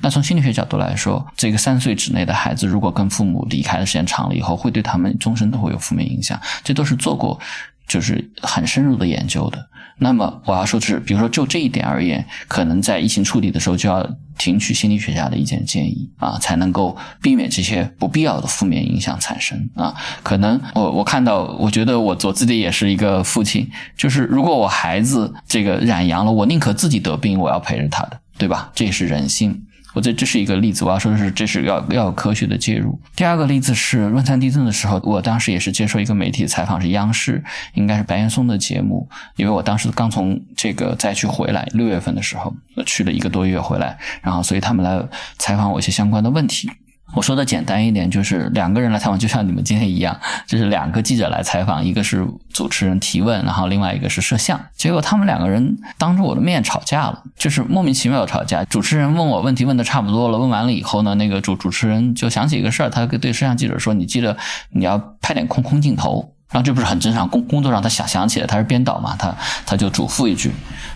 [0.00, 6.40] 那从心理学角度来说，这个三岁之内的孩子，如果跟父母离开的时间长了以后，会对他们终身都会有负面影响。
[6.62, 7.38] 这都是做过。
[7.88, 9.68] 就是很深入的研究的。
[10.00, 19.92] 那么我要说的是，比如说就这一点而言，可能在疫情处理的时候就要听取心理学家的意见建议啊，才能够避免这些不必要的负面影响产生啊。
[20.22, 28.70] 可能我我看到，我觉得我我自己也是一个父亲，就是如果我孩子这个染阳了，我宁可自己得病，我要陪着他的，对吧？
[28.76, 29.64] 这也是人性。
[29.94, 33.00] 我这这是一个例子，我要说的是，这是要要有科学的介入。
[33.16, 37.42] 第二个例子是汶川地震的时候，我当时也是接受一个媒体采访，是央视，
[37.74, 45.02] 应该是白岩松的节目，因为我当时刚从这个灾区回来，六月份的时候去了一个多月回来，然后所以他们来
[45.38, 46.70] 采访我一些相关的问题。
[47.14, 54.60] 我说的简单一点，就是两个人来采访，就像你们今天一样，就是两个记者来采访，一个是主持人提问，然后另外一个是摄像。
[54.76, 58.62] 结果他们两个人当着我的面吵架了，就是莫名其妙的吵架。
[58.64, 64.36] 主持人问我问题问的差不多了，问完了以后呢，那个主主持人就想起一个事儿，他对摄像记者说：“你记得
[64.70, 69.34] 你要拍点空空镜头。”然后这不是很正常，工工作上他想想起来，他是编导嘛，他
[69.66, 70.52] 他就嘱咐一句。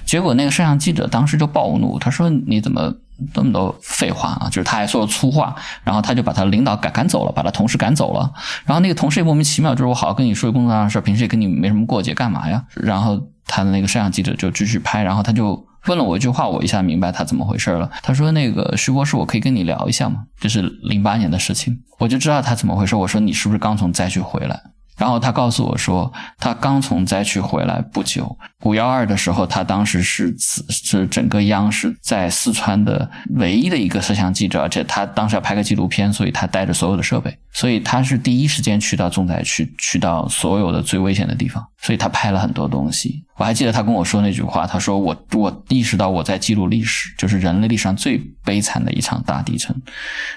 [0.07, 2.95] 结果那个摄像记者当时就暴怒，他说：“你怎么？”
[3.35, 4.49] 那么多废话啊！
[4.49, 5.55] 就是他还说了粗话，
[5.85, 8.33] 然后他就把他领导赶赶走了，把他同事赶走了。
[8.65, 12.65] 然后那个同事也莫名其妙，就是我好好跟你说工作上的事，平时也跟你没什么过节，干嘛呀？
[12.75, 17.91] 然后他的那个摄像记者就继续拍，然后他就问了我一句话，我一下明白他怎么回事了。
[18.03, 22.95] 他说：“那个徐博士，我可以跟你聊一下吗？”这是零八年的事情，我就知道他怎么回事。
[22.95, 24.61] 我说：“你是不是刚从灾区回来？”
[25.03, 28.39] 然后他告诉我说，他刚从灾区回来不久。
[28.63, 43.25] 五幺二的时候，他当时是是整个央视在四川的唯一的一个摄像记者，而且他当时要拍个纪录片，所以他带着所有的设备，所以他是第一时间去到重灾区，去到所有的最危险的地方，所以他拍了很多东西。
[43.43, 49.75] 我还记得他跟我说那句话，他说我我意识到我在记录历史，就是人类历史上最悲惨的一场大地震。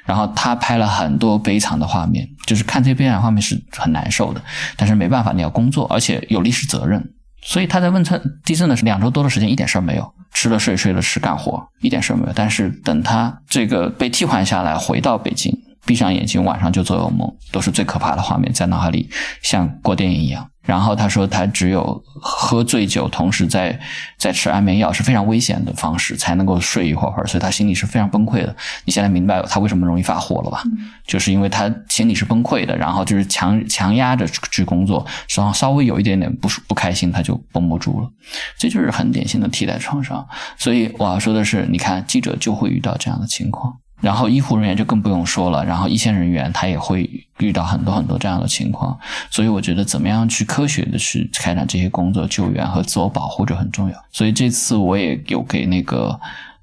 [0.06, 4.41] 然后他拍了很多悲惨的画面，就是看这些悲惨画面是很难受的，
[4.76, 7.14] 但是没办法，你要工作，而且有历史责任。
[7.43, 12.32] 所以他在汶川地震的时候两周多的时间，一点事儿没有，吃了睡，睡了吃，干活，一点事儿没有。
[12.34, 19.08] 但是等他这个被替换下来，回到北京，闭上眼睛，晚上就做噩梦，都是最可怕的画面，在脑海里
[19.43, 20.49] 像过电影一样。
[20.66, 23.80] 然后他说，他只有喝醉酒，同时在
[24.18, 27.28] 在吃安眠药，是非常危险的方式，才能够睡一会儿会儿。
[27.28, 28.55] 所以他心里是非常崩溃的。
[28.86, 30.63] 你现在明白他为什么容易发火了吧？
[31.05, 35.05] 就是因为他心里是崩溃的，然后就是强强压着去工作，
[35.36, 38.09] 然后稍微有一点点不不开心，他就绷不住了。
[38.57, 40.28] 这就是很典型的替代创伤。
[40.57, 43.78] 所以我要说的是，你看记者就会遇到这样的情况。
[44.01, 48.97] 然后医护人员就更不用说了，然后一线人员他也会遇到很多很多这样的情况，
[49.31, 53.95] 所以我觉得怎么样去科学的去开展这些工作救援和自我保护就很重要。
[54.11, 56.19] 所以这次我也有给那个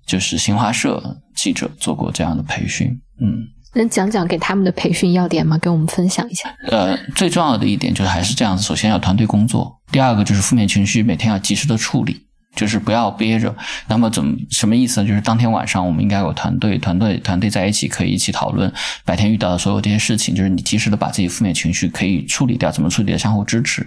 [0.06, 5.56] 就是新华社记者做过这样的培训，嗯，能讲讲给他们的培训要点吗？
[5.58, 6.54] 给我们分享一下。
[6.68, 12.26] 呃，最重要的一点就是还是这样子，首先要团队工作，第二个就是负面情绪每天要及时的处理。
[12.54, 13.54] 就是不要憋着，
[13.88, 15.08] 那么怎么什么意思呢？
[15.08, 18.70] 就是当天晚上我们应该有团队，团队团队在一起可以一起讨论
[19.04, 20.34] 白天遇到的所有这些事情。
[20.34, 23.86] 就是你及时的把自己负面情绪可以处理掉，怎么处理的相互支持。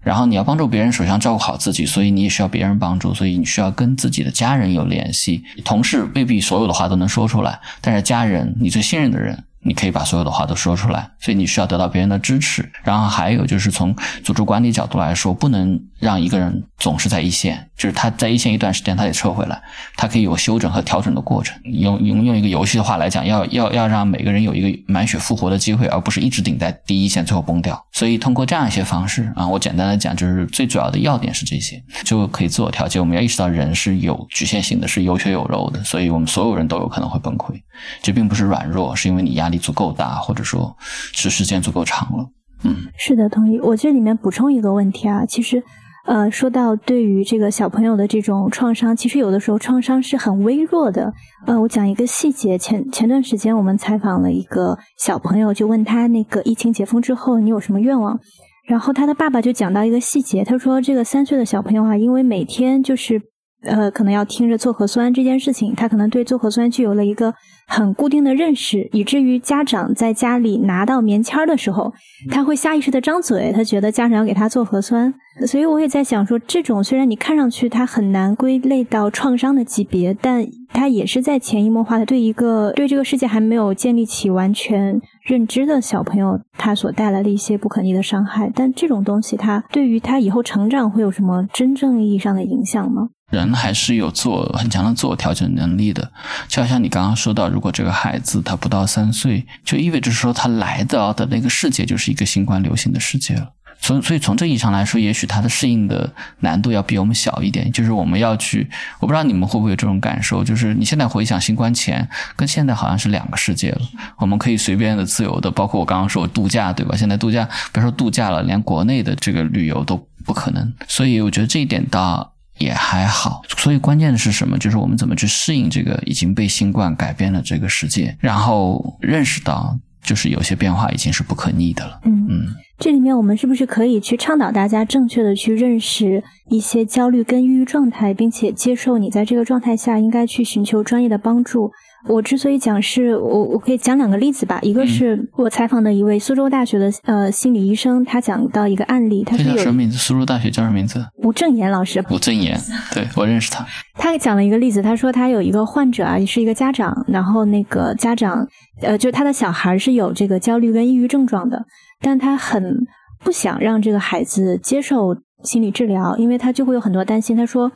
[0.00, 5.42] 然后你要帮助别人，首先照顾好自己，所以你也需要别人帮助，所以你需要跟自己的家人有联系。
[5.64, 9.44] 同事未必所有的话都能说出来，但是家人，你最信任的人。
[9.60, 12.70] 你可以把所有的话都说出来，所以你需要得到别人的支持。
[12.84, 19.60] 然后还有就是从组织管理角度来说，不能让一个人总是在一线，就是他在一线一段时间，他得撤回来，
[19.96, 21.58] 他可以有休整和调整的过程。
[21.64, 27.84] 用用用一个游戏的话来讲，要要要让每个人有一个满血复活的机会，而不是一直顶在第一线，最后崩掉。
[27.92, 33.00] 所以通过这样一些方式啊，我简单的讲，就是最主要的要点是这些，就可以自我调节。
[33.00, 37.60] 我们要意识到人是有局限性的，是有血有肉的，所以我们所有人都有可能会崩溃。
[38.02, 42.26] 这并不是软弱，是因为你压力足够大，或者说是时间足够长了。
[42.64, 43.58] 嗯，是的，同意。
[43.60, 45.62] 我这里面补充一个问题啊，其实，
[46.06, 51.12] 呃，说到对于这个小朋友的这种创伤，其实有的时候创伤是很微弱的。
[51.46, 58.18] 呃，我讲一个细节，前前段时间我们采访了一个小朋友，就问他那个疫情解封之后你有什么愿望，
[58.66, 63.22] 然后他的爸爸就讲到一个细节，他说这个三岁的小朋友啊，因为每天就是。
[63.62, 67.34] 呃，可能要听着做核酸这件事情，他可能对做核酸具有了一个
[67.66, 71.92] 很固定的认识，以至于家长在家里拿到棉签的时候，
[72.30, 75.12] 他会下意识的张嘴，他觉得家长要给他做核酸。
[75.46, 88.50] 所以我也在想说，这种虽然你看上去他很难归类到创伤的级别，但他也是在潜移默化的对一个对这个世界还没有建立起完全认知的小朋友，他所带来的一些不可逆的伤害。
[88.54, 93.10] 但这种东西，他对于他以后成长会有什么真正意义上的影响吗？
[93.30, 96.10] 人还是有自我很强的自我调整能力的，
[96.48, 103.50] 就好像你刚刚说到，如果这个孩子他不到三岁，就意味着说他来到的那个世界就是一个新冠流行的世界了。
[103.80, 107.70] 从所以从这意义上来说，也许它的适应的难度要比我们小一点。
[107.72, 108.68] 就是我们要去，
[109.00, 113.80] 我不知道你们会不会有这种感受，就是你现在回想新冠前跟现在好像是两个世界了。
[114.18, 116.96] 我们可以随便的、自由的，包括我刚刚说我度假，对吧？
[116.96, 120.72] 现在度假别说度假了，连国内的这个旅游都不可能。
[120.86, 122.32] 所以我觉得这一点倒。
[122.58, 123.40] 也还好。
[123.56, 124.58] 所以关键的是什么？
[124.58, 132.00] 就是我们怎么去适应这个已经被新冠改变了这个世界，然后认识到就是有些变化已经是不可逆的了。
[132.04, 132.46] 嗯嗯，
[132.78, 141.72] 这里面我们是不是可以去倡导大家正确的去认识一些焦虑跟抑郁状态，并且接受你在这个状态下应该去寻求专业的帮助？
[142.06, 149.98] 我之所以讲是我我可以讲两个例子吧，一个是我采访的一位苏州大学的呃心理医生，他讲到一个案例，他叫什么名字？
[149.98, 151.04] 苏州大学叫什么名字？
[151.16, 152.58] 吴正言老师，吴正言，
[152.94, 153.66] 对我认识他。
[153.98, 158.46] 他讲了一个例子，他说他有一个患者啊，也是一个家长，然后那个家长
[158.80, 161.64] 呃，就他的小孩是有这个焦虑跟抑郁症状的，
[162.00, 162.76] 但他很
[163.24, 167.36] 不想让这个孩子接受心理治疗，因为他就会有很多担心。
[167.36, 167.70] 他说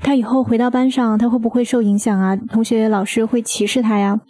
[0.00, 2.36] 他以后回到班上，他会不会受影响啊？
[2.36, 4.20] 同学老师会歧视他呀？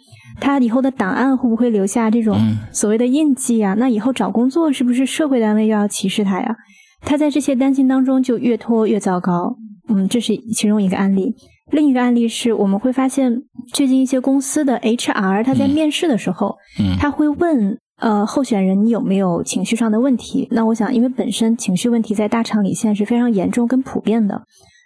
[0.41, 3.75] 他以后的档案会不会留下这种嗯所谓的印记啊？
[3.77, 6.55] 那以后找工作是不是社会单位又要歧视他呀？
[7.01, 9.57] 他在这些担心当中就越拖越糟糕。
[9.87, 11.35] 嗯，这是其中一个案例。
[11.71, 13.43] 另一个案例是我们会发现，
[13.73, 20.47] 最近一些公司的 HR 他在嗯面试的时候，嗯他会问呃候选人你有没有情绪上的问题。
[20.51, 24.41] 那我想，因为本身情绪问题在大厂里现在是非常严重跟普遍的。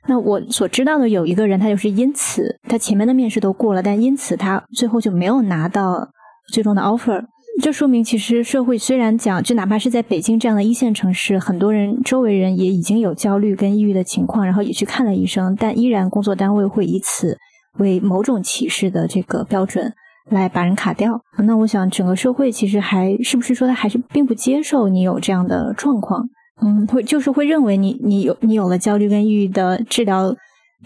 [0.05, 6.09] 那我所知道的有一个人，他就是因此他前面的面试都过了，但因此他最后就没有拿到
[6.51, 7.23] 最终的 offer。
[7.61, 17.37] 这说明，其实社会虽然讲，就哪怕是在北京这样的一线城市，很多人周围人也已经有焦虑跟抑郁的情况，然后也去看了医生，但依然工作单位会以此
[17.77, 19.93] 为某种歧视的这个标准
[20.31, 21.21] 来把人卡掉。
[21.37, 26.27] 那我想，整个社会其实还是不是说他还是并不接受你有这样的状况？
[26.61, 30.35] 嗯，会就是会认为你你有你有了焦虑跟抑郁的治疗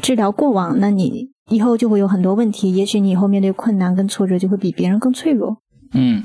[0.01, 5.61] 治疗过往，那你以后就会有很多问题，也许你以后面对困难跟挫折就会比别人更脆弱。
[5.93, 6.23] 嗯，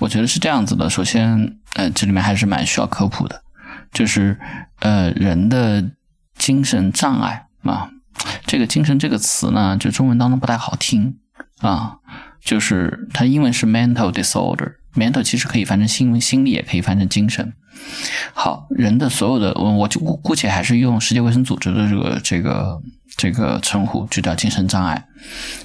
[0.00, 0.90] 我觉得是这样子的。
[0.90, 3.42] 首先，呃，这里面还是蛮需要科普的，
[3.92, 4.38] 就是
[4.80, 5.84] 呃，人的
[6.36, 7.88] 精神障碍啊，
[8.46, 11.16] 这个“精神”这个词呢，就中文当中不太好听
[11.60, 11.96] 啊，
[12.40, 17.52] 就是它英文是 mental disorder mental 其实可以翻成心心理，也可以翻成精神。
[18.32, 22.80] 好，人的所有的，我我就姑姑且还是用世界卫生组织的这个这个
[23.16, 25.06] 这个称呼，就叫精神障碍。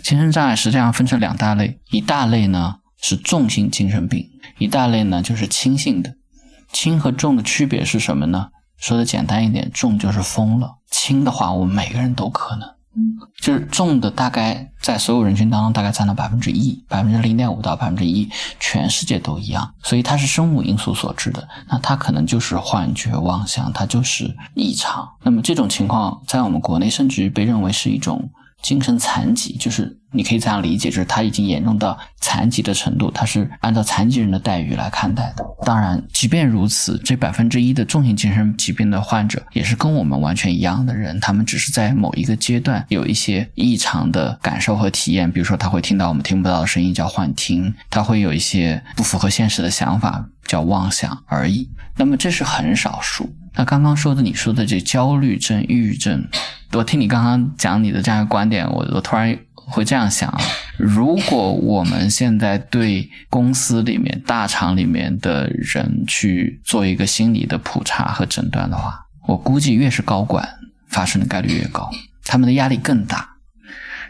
[0.01, 4.27] 精神障碍实际上分成两大类，一大类呢是重性精神病，
[4.57, 6.15] 一大类呢就是轻性的。
[6.71, 8.49] 轻和重的区别是什么呢？
[8.77, 12.67] 说的简单一点，重就是疯了，轻的话我们每个人都可能。
[13.39, 18.29] 就是重的大概在所有人群当中大概占了百分之一，百分之零点五到百分之一，
[18.59, 21.47] 全世界都一样，所以它是生物因素所致的。
[21.69, 25.07] 那它可能就是幻觉、妄想，它就是异常。
[25.23, 28.29] 那么这种情况在我们国内甚至于被认为是一种
[28.61, 35.45] 精神残疾，就是你可以这样理解，就是他已经严重到残疾的程度，他是按照残疾人的待遇来看待的。
[35.65, 51.69] 当然，即便如此，这百分之一的重型精神疾病的患者也是跟我们完全一样的人，他们只是在某一个阶段有一些异常的感受和体验，比如说他会听到我们听不到的声音，叫幻听；他会有一些不符合现实的想法，叫妄想而已。
[51.95, 53.29] 那么这是很少数。
[53.59, 56.25] 那刚刚说的，你说的这焦虑症、抑郁症，
[56.71, 60.39] 我听你刚刚讲你的这样一个观点，我我突然会这样想啊：
[60.77, 68.97] 如果我们现在对公司里面、大厂里面的人去做一个心理的普查和诊断的话，
[69.27, 70.47] 我估计越是高管
[70.87, 71.91] 发生的概率越高，
[72.23, 73.27] 他们的压力更大，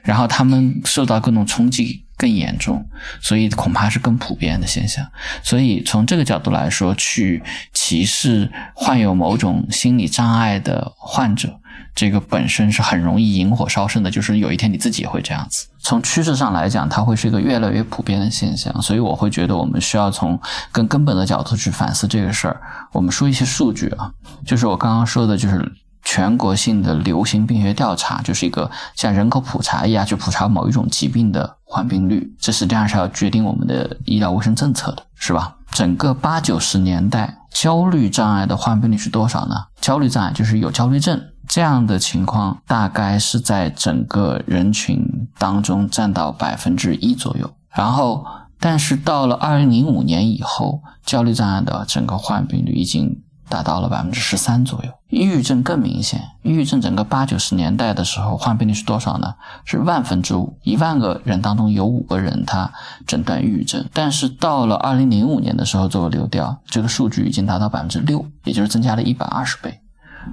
[0.04, 2.86] 然后他们受到各种冲击更严重，
[3.22, 5.08] 所以恐怕是更普遍的现象。
[5.42, 7.42] 所以从这个角度来说，去
[7.74, 11.58] 歧视患有某种心理障碍的患者，
[11.96, 14.12] 这个本身是很容易引火烧身的。
[14.12, 15.68] 就是有一天你自己也会这样子。
[15.80, 18.82] 从趋势上来讲，它会是一个越来越普遍的现象。
[18.82, 20.38] 所以我会觉得，我们需要从
[20.74, 22.62] 更根本的角度去反思这个事儿。
[22.92, 24.12] 我们说一些数据啊，
[24.46, 25.72] 就是我刚刚说的，就是。
[26.02, 35.56] 全国性的流行病学调查就是一个像人口普查一样去普查某一种疾病的患病率，这实际上是要决定我们的医疗卫生政策的，是吧？
[35.72, 39.56] 整个八九十年代，焦虑障碍的患病率是多少呢？
[39.80, 45.00] 焦虑障碍就是有焦虑症这样的情况，大概是在整个人群
[45.38, 47.48] 当中占到百分之一左右。
[47.70, 48.26] 然后，
[48.60, 54.92] 但是到了二零零五年以后，焦虑障碍的整个患病率已经达到了百分之十三左右。
[55.10, 59.34] 抑郁症更明显，抑郁症整个八九十年代的时候，患病率是多少呢？
[59.66, 62.72] 是万分之五，一万个人当中有五个人他
[63.08, 63.84] 诊断抑郁症。
[63.92, 69.80] 但是到了二零零五年的时候做了流调，这个数据已经达到百分之六，也就是增加了一百二十倍，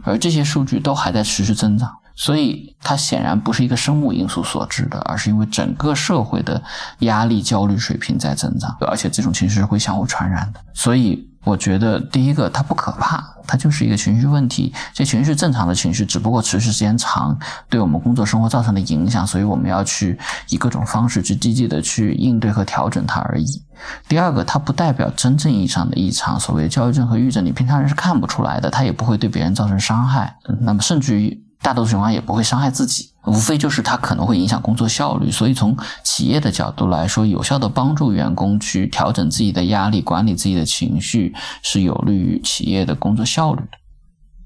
[0.05, 1.91] 而这些数据都还在持续增长。
[2.19, 6.63] 所以它显然不是一个生物因素所致的，而是因为整个社会的
[7.01, 10.61] 压力、焦虑水平在增长，而且这种情绪是会相互传染的。
[10.73, 14.75] 所以我觉得第一个它不可怕，它就是一个情绪问题。
[14.93, 17.39] 这情绪正常的情绪，只不过持续时间长，
[17.71, 20.19] 对我们工作生活造成的影响，所以我们要去
[20.49, 23.63] 以各种方式去积极的去应对和调整它而已。
[24.09, 30.37] 第二个，它不代表真正意义上的异常，所谓焦虑症和抑郁症，你平常人是看不出来的，它也不会对别人造成伤害。
[30.61, 31.41] 那么甚至于。
[31.63, 35.31] 大多数情况也不会伤害自己，无非就是它可能会影响工作效率。
[35.31, 43.79] 所以从企业的角度来说，有效的帮助员工去调整自己的压力、管理自己的情绪，是有利于企业的工作效率的，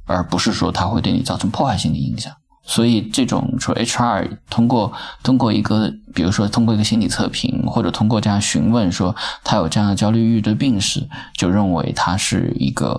[0.06, 2.32] 而不是说它会对你造成破坏性的影响。
[2.62, 4.92] 所以，这种说 HR 通过
[5.24, 12.92] 通过一个，比如说通过一个心理测评，或者通过这样询问说他有这样的焦虑抑郁的病史，就认为他是一个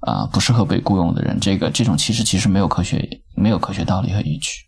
[0.00, 4.67] 啊不适合被雇佣的人，这个这种其实其实没有科学没有科学道理和依据。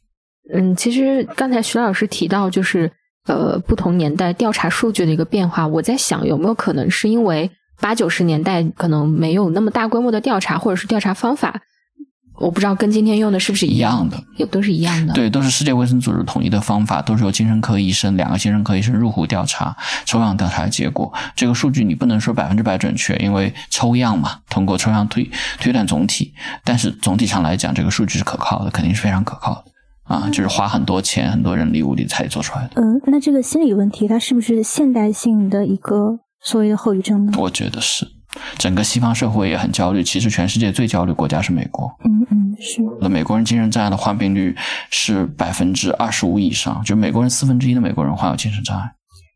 [0.53, 2.91] 嗯，其实刚才徐老师提到就是
[3.27, 11.61] 呃不同年代调查数据的一个变化，我在想有没有可能是因为八九十年代可能没有那么大规模的调查，或者是调查方法。
[12.37, 15.13] 我不知道跟今天用的是不是一样的，也都是一样的。
[15.13, 19.77] 对，都是世界卫生组织统一的方法，都是由精神科医生两个精神科医生入户调查、
[20.07, 21.13] 抽样调查的结果。
[21.37, 26.33] 这个数据你不能说百分之百准确，因为抽样嘛，通过抽样推推断总体。
[26.65, 29.65] 但是总体上来讲，这个数据是可靠的，肯定是非常可靠的
[30.11, 30.29] 啊！
[30.33, 32.83] 就是花很多钱、很多人力物力才做出来的。
[32.83, 37.33] 嗯，那这个心理问题，它是不是现代性的一个所谓的后遗症呢？
[37.39, 38.05] 我觉得是。
[38.59, 41.89] 整个西方社会也很焦虑，其实全世界最焦虑国家是美国。
[42.05, 42.83] 嗯嗯，是。
[43.01, 44.57] 那美国人精神障碍的患病率
[44.91, 48.85] 是百分之二十五以上，就美国人四分之一的美国人患有精神障碍。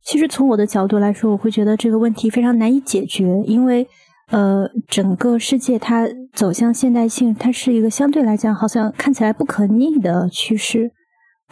[0.04, 3.86] 其实从我的角度来说，我会觉得这个问题非常难以解决，因为
[4.30, 10.90] 呃，整个世界它走向现代性，它是一个相对来讲好像看起来不可逆的趋势。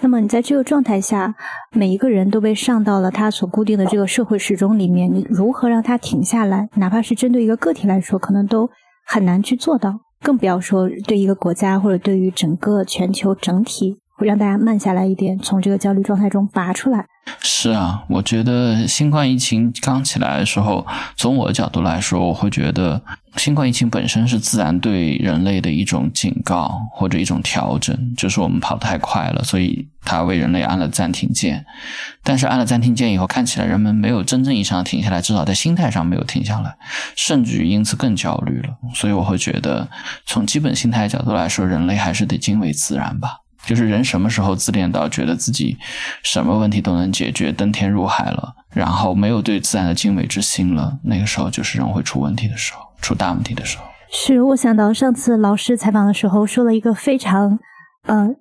[0.00, 1.34] 那么你在这个状态下，
[1.70, 6.68] 每一个人都被上到了他所固定的这个社会时钟里面，你如何让他停下来？
[6.74, 8.68] 哪怕是针对一个个体来说，可能都
[9.06, 17.06] 很难去做到，更不要说对一个国家或者对于整个全球整体，让大家慢下来一点，从这个焦虑状态中拔出来。
[17.40, 20.84] 是啊，我觉得新冠疫情刚起来的时候，
[21.16, 23.00] 从我的角度来说，我会觉得
[23.36, 31.64] 新冠疫情本身是自然对人类的一种警告或者一种调整，就是我们跑太快了，所以它为人类按了暂停键。
[32.24, 36.74] 但是按了暂停键以后，看起来人们没有真正意义上停下来，至少在心态上没有停下来，
[37.14, 38.70] 甚至于因此更焦虑了。
[38.94, 39.88] 所以我会觉得，
[40.26, 43.41] 从基本心态角度来说，人类还是得敬畏自然吧。
[43.66, 45.76] 就是人什么时候自恋到觉得自己
[46.22, 53.84] 什么问题都能解决，登天入海了，然后没有对自然的敬畏之心了，那个时候就是人会出问题的时候，出大问题的时候。
[54.10, 57.58] 是我想到上次老师采访的时候说了一个非常，
[58.06, 58.36] 嗯。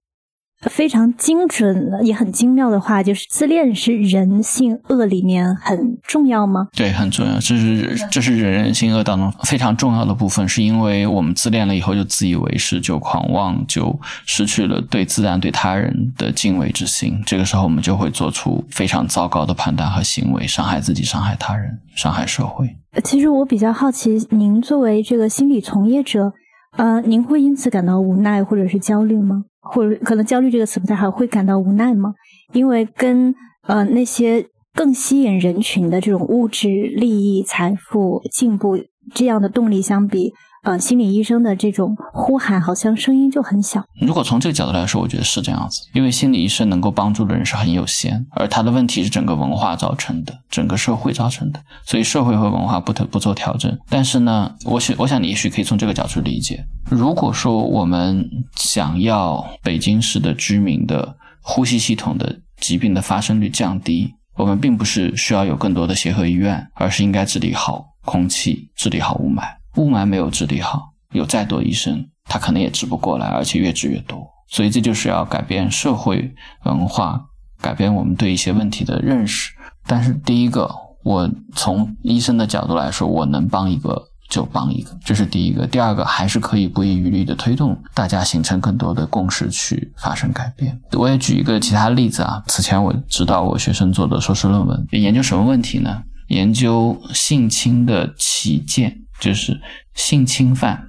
[0.69, 6.67] 非常精准也很精妙的话，就是自恋是人性恶里面很重要吗？
[6.75, 7.33] 对，很重要。
[7.39, 17.21] 这是这是人性恶当中非常重要的部分，是因为我们自恋了以后就自以为是，就狂妄，就失去了对自然、对他人的敬畏之心。
[17.25, 22.69] 这个时候，我们就会做出非常糟糕的判断和行为，伤害自己、伤害他人、伤害社会。
[23.03, 26.33] 其实我比较好奇，您作为这个心理从业者，
[26.77, 29.45] 呃，您会因此感到无奈或者是焦虑吗？
[29.61, 32.13] 或者可能焦虑这个词不太好，会感到无奈吗？
[32.53, 33.33] 因为跟
[33.67, 38.79] 呃那些更吸引人群的这种物质利益、财富、进步
[39.13, 40.33] 这样的动力相比，
[40.63, 43.83] 呃，心理医生的这种呼喊好像声音就很小。
[43.99, 53.75] 如果从这个角度来说，我觉得是这样子，因为心理医生能够帮助的人是很有限，而他的问题是整个文化造成的，整个社会造成的，所以社会和文化不得不做调整。
[53.89, 56.63] 但是呢，我想，我想你也许可以从这个角度理解。
[56.85, 69.41] 如果说我们想要北京市的居民的呼吸系统的疾病的发生率降低，我们并不是需要有更多的协和医院，而是应该治理好空气，治理好雾霾。
[69.75, 74.25] 雾霾没有治理好，有再多医生，他可能也治不过来，而且越治越多。
[74.47, 76.33] 所以这就是要改变社会
[76.65, 77.21] 文化，
[77.61, 79.51] 改变我们对一些问题的认识。
[79.85, 80.69] 但是第一个，
[81.03, 84.07] 我从医生的角度来说，我能帮一个。
[84.31, 85.67] 就帮一个，这是第一个。
[85.67, 90.79] 第二个还是可以不遗余力的推动大家形成更多的共识，去发生改变。
[90.93, 92.41] 我也举一个其他例子啊。
[92.47, 96.01] 此前我指导我学生做的硕士论文，研究什么问题呢？
[96.29, 99.57] 研究性侵的起见，就是
[99.93, 100.83] 性侵犯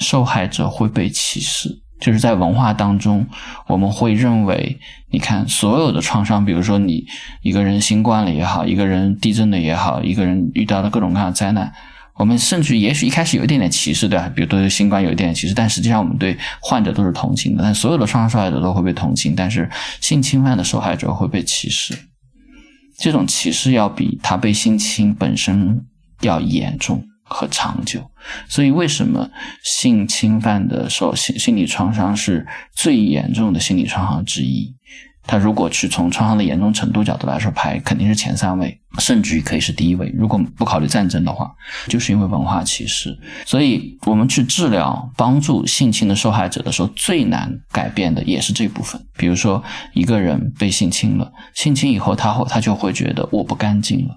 [0.00, 1.82] 受害者会被歧视。
[1.98, 3.26] 就是在文化当中，
[3.68, 4.78] 我们会认为，
[5.10, 7.04] 你看所有的创伤，比如说你
[7.40, 11.72] 一个人新冠了也好，一个人地震了也好，一个人遇到了各种各样的灾难。
[12.16, 14.30] 我们甚至也许一开始有一点点歧视，对吧？
[14.34, 17.62] 比如对新冠有一点点歧视，但实际上我们对患者都是同情的。
[17.62, 19.70] 但所有的创伤受害者都会被同情，但是
[20.02, 21.94] 性侵犯的受害者会被歧视。
[22.98, 25.82] 这种歧视要比他被性侵本身
[26.20, 28.00] 要严重，和长久。
[28.48, 29.28] 所以，为什么
[29.62, 34.74] 性侵犯的受心心理创伤是最严重的心理创伤之一？
[35.28, 40.08] 他如果去从创伤的严重程度角度来说排，肯定是前三位，甚至于可以是第一位。
[40.16, 41.50] 如果不考虑战争的话，
[41.88, 43.18] 就是因为文化歧视。
[43.44, 49.04] 所以我们去治疗、帮助性侵的受害者的时候，最难改变的也是这部分。
[49.18, 49.60] 比如说，
[49.94, 54.14] 一个人被性侵了，性侵以后，他会他就会觉得我不干净了，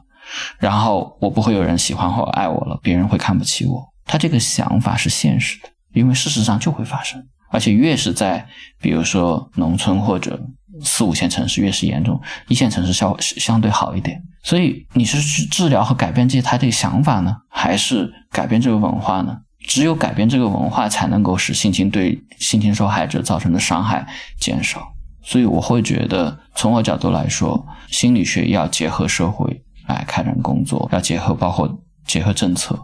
[0.58, 3.84] 然后我不会有人喜欢或爱我了，别人会看不起我。
[4.06, 8.46] 他这个想法是现实的，因为事实上就会发生，而且越是在
[8.82, 10.40] 比如说农村或者。
[10.82, 14.22] 四五线城市越是严重，一线城市相相对好一点。
[14.44, 19.36] 所以你是去治疗和改变这些他的想法呢，还是改变这个文化呢？
[19.68, 24.08] 只有改变这个文化，才能够使性侵对性侵受害者造成的伤害
[24.40, 24.88] 减少。
[25.22, 29.62] 所以我会觉得，从我角度来说，心理学要结合社会
[29.94, 31.70] 来开展工作，要结合包括
[32.06, 32.78] 结合政策。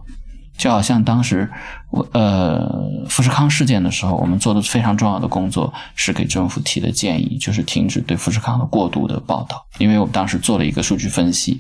[0.58, 1.52] 就好像当时
[1.92, 2.66] 我呃
[3.10, 11.60] 富士康事件的时候，我们做的非常重要的工作是给政府提的建议，就是停止对富士康的过度的报道，因为我们当时做了一个数据分析，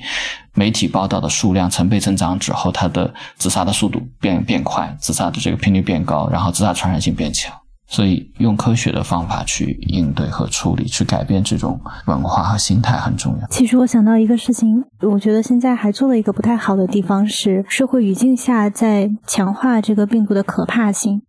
[0.53, 7.53] 媒体报道的数量成倍增长之后，它的自杀的速度变变快，自杀的这个频率变高，然后自杀传染性变强。
[7.87, 13.47] 所以，用科学的方法去应对和处理，去改变这种文化和心态很重要。
[13.47, 21.21] 其实我想到一个事情，我觉得现在还做了一个不太好的地方是，社会语境下在强化这个病毒的可怕性。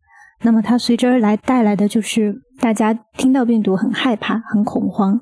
[0.42, 5.20] 那么它随之而来带来的就是大家听到病毒很害怕、很恐慌。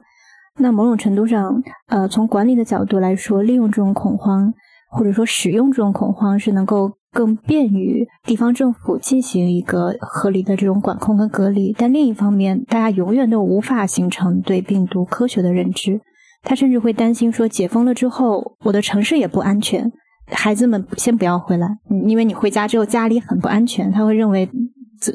[0.60, 4.54] 那某种程度上，呃，从管理的角度来说，利用这种恐慌，
[4.88, 6.92] 或者说使用这种恐慌，是能够。
[7.14, 16.00] 更便于地方政府进行一个合理的这种管控跟隔离，但另一方面，大家永远都无法形成对病毒科学的认知。
[16.42, 19.90] 他甚至会担心说，解封了之后，我的城市也不安全，
[20.26, 21.68] 孩子们先不要回来，
[22.06, 23.92] 因为你回家之后家里很不安全。
[23.92, 24.50] 他会认为
[25.00, 25.12] 走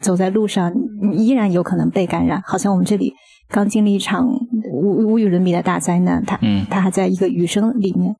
[0.00, 0.72] 走在路上
[1.12, 3.12] 依然有可能被感染，好像我们这里
[3.50, 4.26] 刚经历一场
[4.72, 8.16] 无无与伦比的大灾难，他他还在一个余生里面。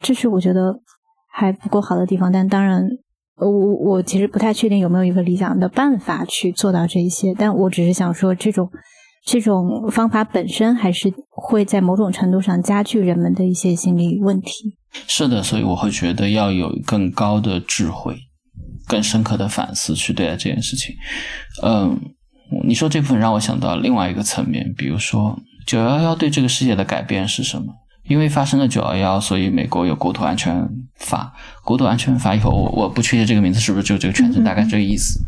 [0.00, 0.80] 这是我觉得。
[1.38, 2.82] 还不够好的地方，但当然，
[3.36, 7.32] 我我其实不太确定有没有一个理想的办法去做到这一些。
[7.32, 8.68] 但我只是想说，这种
[9.24, 14.74] 这种方法本身还是会在某种程度上加剧人们的一些心理问题。
[15.06, 18.16] 是的，所以我会觉得要有更高的智慧、
[18.88, 20.92] 更深刻的反思去对待这件事情。
[21.62, 21.96] 嗯，
[22.66, 27.72] 你说这部分让我想到另外一个层面，比如说九幺幺对这个世界的改变是什么？
[28.08, 31.32] 因为发生了九幺幺，所以美国有国土安全法。
[31.62, 35.20] 国土安全法以后，我我不确定这个名字是不是就这个全称，大概这个意思。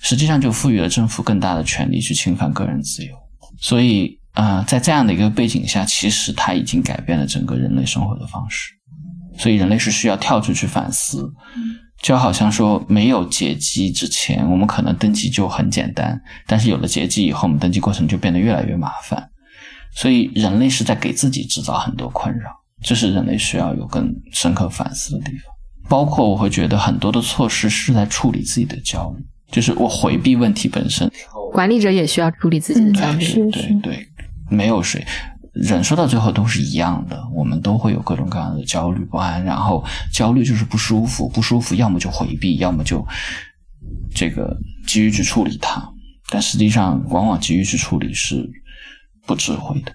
[0.00, 3.14] 实际上就赋予了政府更大的权利去侵犯个人自由。
[3.58, 8.72] 所以啊，在这样的一个背景下，其实它已经改变了整个人类生活的方式。
[9.38, 11.32] 所以人类是需要跳出去反思。
[12.02, 16.14] 就好像说，没有劫机之前，我们可能登记就很简单；
[16.46, 19.30] 但是有了劫机以后，我们登记过程就变得越来越麻烦。
[19.96, 22.50] 所以，人类是在给自己制造很多困扰，
[22.82, 25.54] 这是人类需要有更深刻反思的地方。
[25.88, 31.10] 包括我会觉得很多的措施是在处理自己的焦虑，就是我回避问题本身。
[31.50, 34.06] 管理者也需要处理自己的焦虑，对对，
[34.50, 35.02] 没有谁
[35.54, 39.42] 人说到最后都是一样的，我们都会有各种各样的焦虑不安。
[39.42, 39.82] 然后
[40.12, 43.02] 焦虑就是不舒服，不舒服要么就回避，要么就
[44.14, 44.54] 这个
[44.86, 45.82] 急于去处理它。
[46.28, 48.46] 但实际上，往往急于去处理是。
[49.26, 49.92] 不智慧的。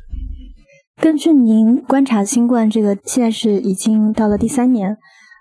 [1.01, 4.97] 根据您观察新冠这个，现在是已经到了第三年，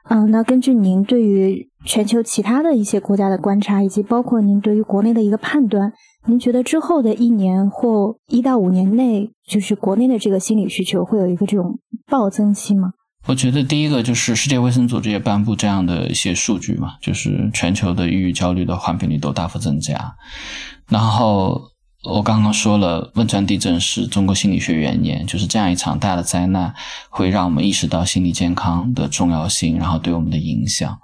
[0.08, 5.92] 嗯，那根据您对于全球其他的一些国家的观察，以及包括您对于国内的一个判断，
[6.26, 12.92] 您觉得之后的一年或一到五年内，就是国内的这个心理需求会有一个这种暴增期吗？
[13.26, 20.14] 我觉得第一个就是世界卫生组织也颁布这样的一些数据嘛，就是全球的抑郁、焦虑的患病率都大幅增加，
[20.88, 21.69] 然后。
[22.02, 26.74] 我刚刚说了，汶川地震是中国心理学元年，就是这样一场大的灾难，
[27.10, 30.98] 会让我们意识到心理健康的重要性，然后对我们的影响。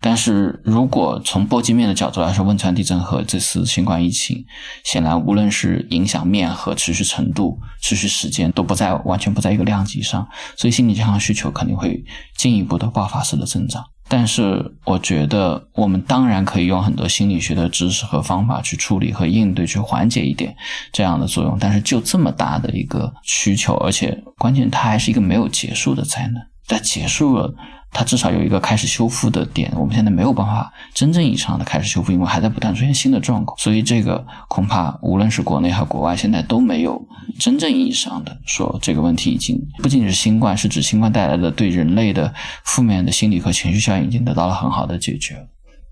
[0.00, 4.46] 但是如果从波及面的角度来说，汶川地震和这次新冠疫情，
[4.84, 12.04] 显然无论是影响面和持续程度、持续时间，都不在完全不在一个量级上，所以心理健康需求肯定会
[12.36, 13.84] 进一步的爆发式的增长。
[14.12, 20.52] 但是，我觉得我们当然可以用很多心理学的知识和方法去处理和应对，去缓解一点
[20.92, 21.56] 这样的作用。
[21.60, 26.44] 但是，就这么大的一个需求，而且关键它还是一个没有结束的灾难。
[26.66, 27.54] 它结束了
[27.92, 29.72] 它至少有一个开始修复的点。
[29.76, 33.56] 我们现在没有办法真正意义上的开始修复，因为还在不断出现新的状况。
[33.58, 37.00] 所以这个恐怕无论是国内还是国外，现在都没有
[37.38, 42.32] 真正意义上的说这个问题已经不仅是新冠，是指新冠带来的对人类的
[42.64, 45.46] 负面的心理和情绪效应已经得到了很好的解决。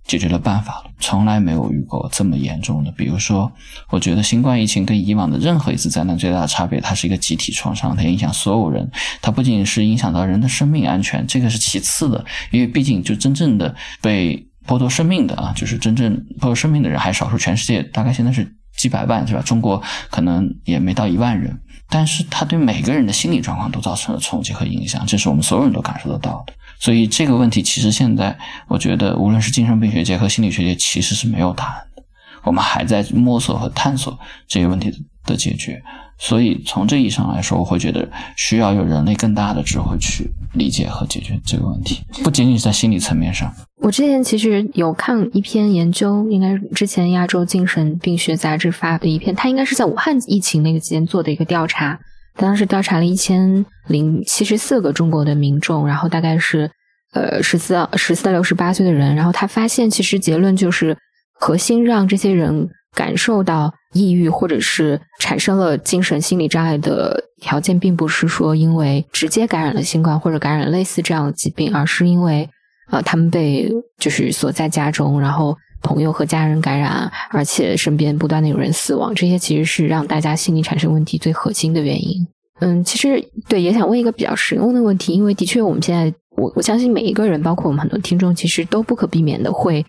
[0.09, 2.91] 解决了办法了，从来没有遇过这么严重的。
[2.93, 3.53] 比如说，
[3.91, 8.91] 我觉得新冠疫情跟以往的任何一次灾难最大的差别，它是一个集体创伤，它影响所有人。
[9.21, 19.43] 它不仅是影响到人的生命安全，这个是其次的，因为毕竟就真正的被剥夺生命的啊，就是真正剥夺生命的人还少数，全世界大概现在是几百万，是吧？
[19.43, 26.55] 中国可能也没到一万人，但是它对每个人的心理状况都造成了冲击和影响，这是我们所有人都感受得到的。
[26.79, 32.03] 所以这个问题其实现在，我觉得无论是精神病学界和心理学界，其实是没有答案的。
[32.45, 34.16] 我们还在摸索和探索
[34.47, 34.93] 这些问题
[35.24, 35.83] 的解决。
[36.20, 43.53] 所以从这意义上来说，我会觉得需要有人类更大的智慧去理解和解决这个问题，不仅仅是在心理层面上。
[43.81, 52.01] 我之前其实有看一篇研究，应该是之前亚洲精神病学杂志发的一篇，它应该是在武汉疫情那个期间做的一个调查。
[52.39, 56.70] 当时调查了一千零七十四个中国的民众，然后大概是
[57.12, 60.97] 呃十四十四到六十八岁的人，然后他发现，其实结论就是
[61.41, 72.49] 核心让这些人感受到抑郁或者是产生了精神心理障碍的条件，并不是说因为直接感染了新冠或者感染类似这样的疾病，而是因为
[72.91, 73.68] 呃他们被
[73.99, 82.26] 就是锁在家中，然后朋友和家人感染，而且身边不断的有人死亡，这些其实是让大家心理产生问题最核心的原因。
[82.61, 89.87] 嗯，其实对，也想问一个比较实用的问题，因为的确，我们现在我我相信每一个人，包括我们很多听众，其实都不可避免的会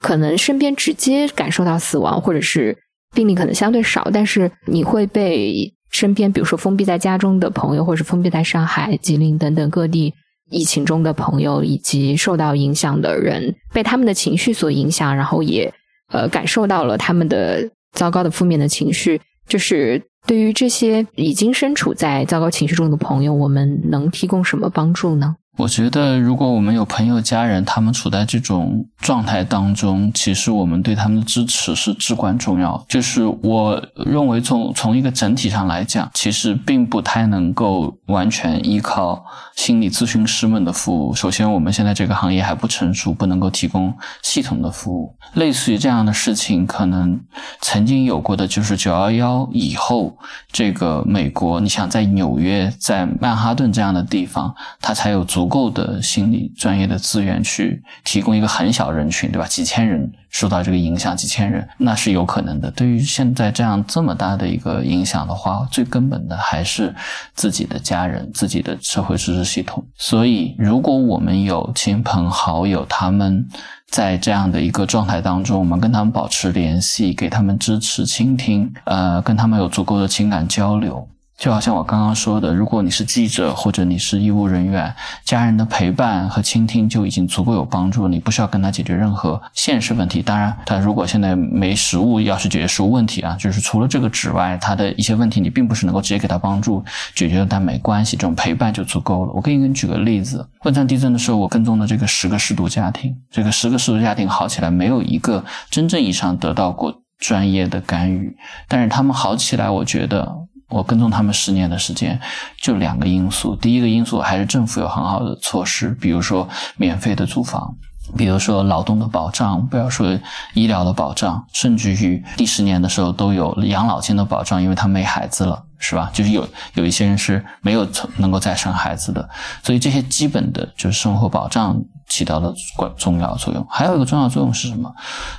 [0.00, 2.76] 可能身边直接感受到死亡，或者是
[3.14, 10.12] 病例可能相对少，但是你会被身边，比如说封闭在家中的朋友，或者是封闭在上海、吉林等等各地
[10.50, 15.72] 疫情中的朋友，以及受到影响的人，被他们的情绪所影响，然后也
[16.12, 20.02] 呃感受到了他们的糟糕的负面的情绪，就是。
[20.26, 25.36] 对于这些已经身处在糟糕情绪中的朋友，我们能提供什么帮助呢？
[25.58, 32.80] 我觉得，如果我们有朋友、家人，他们处在这种状态当中，其实我们对他们的支持是至关重要。
[32.88, 39.20] 就是我认为，从从一个整体上来讲，其实并不太能够完全依靠
[39.56, 41.12] 心理咨询师们的服务。
[41.12, 43.92] 首先，我们现在这个行业还不成熟，不能够提供
[44.22, 45.12] 系统的服务。
[45.34, 47.20] 类似于这样的事情，可能
[47.60, 50.16] 曾经有过的，就是九幺幺以后，
[50.52, 55.47] 这个美国，你想在纽约、在曼哈顿这样的地方，它才有足。
[55.48, 59.46] 够的心理专业的资源去提供一个很小人群，对吧？
[59.48, 62.70] 几千人受到这个影响，几千人那是有可能的。
[62.72, 66.94] 对于现在这样这么大的一个影响的话，最根本的还是
[67.34, 69.84] 自己的家人、自己的社会支持系统。
[69.96, 73.46] 所以，如果我们有亲朋好友，他们
[73.88, 81.08] 在这样的一个状态当中，我们跟他们保持联系，给他们支持、倾听，呃，跟他们有足够的情感交流。
[81.38, 84.92] 就好像我刚刚说的，如果你是记者或者你是医务人员，
[85.24, 90.20] 家人的陪伴和倾听就已经足够有帮助，你不需要跟他解决任何现实问题。
[90.20, 96.84] 当然，他如果现在没食物，要是解决食物问题啊，就是除了这个之外，他的一些问题你并不是能够直接给他帮助
[97.14, 99.32] 解决，但没关系，这种陪伴就足够了。
[99.32, 108.36] 我可以给你举个例子，汶川地震的时候，我跟踪的这个十个失独家庭，这个十个失独家庭好起来，没有一个真正意义上得到过专业的干预，
[108.66, 110.47] 但是他们好起来，我觉得。
[110.68, 112.20] 我跟踪他们十年的时间，
[112.60, 113.56] 就两个因素。
[113.56, 117.74] 第一个因素还是政府有很好的措施，比如说免费的租房，
[118.16, 120.18] 比如说劳动的保障，不要说
[120.52, 126.10] 医疗的保障，甚至于第十年的时候都有养老金的保障，因为他没孩子了，是吧？
[126.12, 127.88] 就是有有一些人是没有
[128.18, 129.28] 能够再生孩子的，
[129.62, 131.82] 所以这些基本的就是生活保障。
[132.08, 134.92] 起到的关重要作用，还有一个重要作用是什么？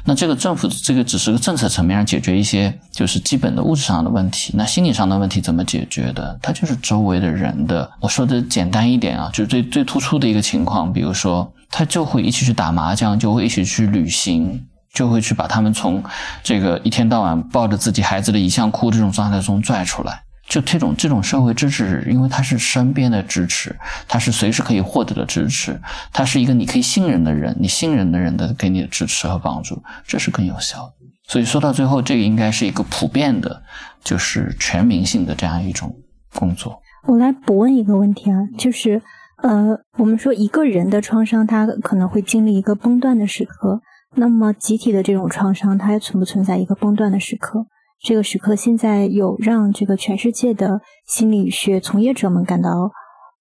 [0.05, 6.37] 那这个政府这个只是个政策层面上解决一些就是基本的物质上的问题，那心理上的问题怎么解决的？
[6.41, 7.89] 它就是周围的人的。
[7.99, 14.63] 我说的简单一点啊，就是最最突出的一个情况，比如说他就会一起去打麻将，就会一起去旅行，
[14.93, 16.03] 就会去把他们从
[16.43, 20.21] 这个一天到晚抱着自己孩子的遗像哭这种状态中拽出来。
[20.49, 23.73] 就这种这种社会支持，因为它是身边的支持，
[24.07, 25.79] 它是随时可以获得的支持，
[26.11, 30.93] 它是一个你可以信任的人，你信任的人的给你的支持和帮助，这是更有效的。
[31.27, 33.61] 所以说到最后，这个应该是一个普遍的，
[34.03, 35.95] 就是全民性的这样一种
[36.33, 36.81] 工作。
[37.07, 38.99] 我来补问一个问题啊，就是
[39.43, 43.81] 呃，我们说一个人的创伤，他可能会经历一个崩断的时刻，
[44.15, 47.67] 那么集体的这种创伤，它还存不存在一个崩断的时刻？
[48.01, 52.91] 这个时刻现在有让这个全世界的心理学从业者们感到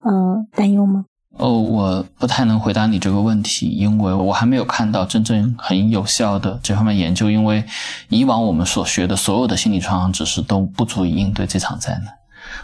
[0.03, 1.05] 呃担忧吗？
[1.37, 7.31] 哦，我不太能回答你这个问题，因为我还没有看到真正很有效的这方面研究。
[7.31, 7.63] 因为
[8.09, 12.13] 以往我们所学的所有的心理创伤知识都不足以应对这场灾难。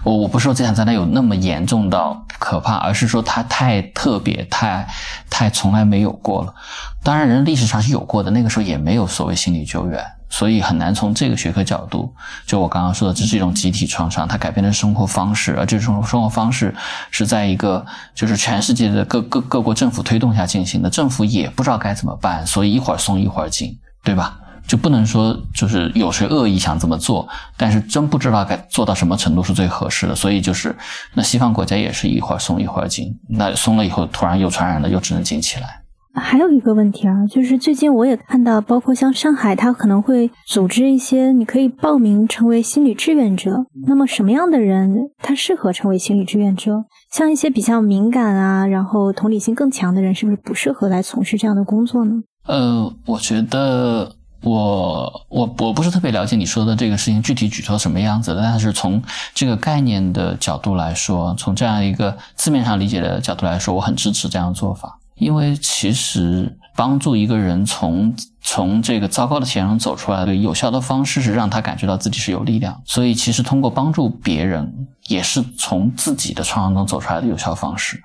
[0.04, 4.86] 我我不是说这场灾难有那么严重到可怕，而是说它太特别、太
[5.30, 6.54] 太从来没有过了。
[7.02, 10.04] 当然，人历史上是有过的，那个时候也没有所谓心理救援。
[10.38, 12.14] 所以很难从这个学科角度，
[12.46, 16.76] 就我刚刚说的，这是一种集体创伤，它改变了生活方式，而这种生活方式
[17.10, 24.38] 是在一个就是全世界的各各各国政府推动下进行的，政府也不知道该怎么办，所以一会儿松一会儿紧，对吧？
[24.68, 27.26] 就不能说就是有谁恶意想这么做，
[27.56, 30.76] 但是真不知道该做到什么程度是最合适的，所以就是
[31.14, 35.85] 那西方国家也是一会儿松一会儿紧，那松了以后突然又传染了，又只能紧起来。
[36.16, 43.66] 还有一个问题啊，就是最近我也看到，包括像上海，它可能会组织一些，你可以报名成为心理志愿者。
[43.86, 46.86] 那么什么样的人他适合成为心理志愿者？
[47.12, 52.14] 像一些比较敏感啊，然后同理心更强的人，是不是不适合来从事这样的工作呢？
[52.48, 59.02] 呃，我觉得我我我不是特别了解你说的这个事情具体举措什么样子的，但是从
[59.34, 65.00] 这个概念的角度来说，从这样一个字面上理解的角度来说，我很支持这样的做法。
[65.18, 72.82] 因为其实帮助一个人从从这个糟糕的体验中走出来的有效的方式是让他感觉到自己是有力量。
[72.86, 78.00] 所以其实通过帮助别人也是从自己的创伤中走出来的有效方式。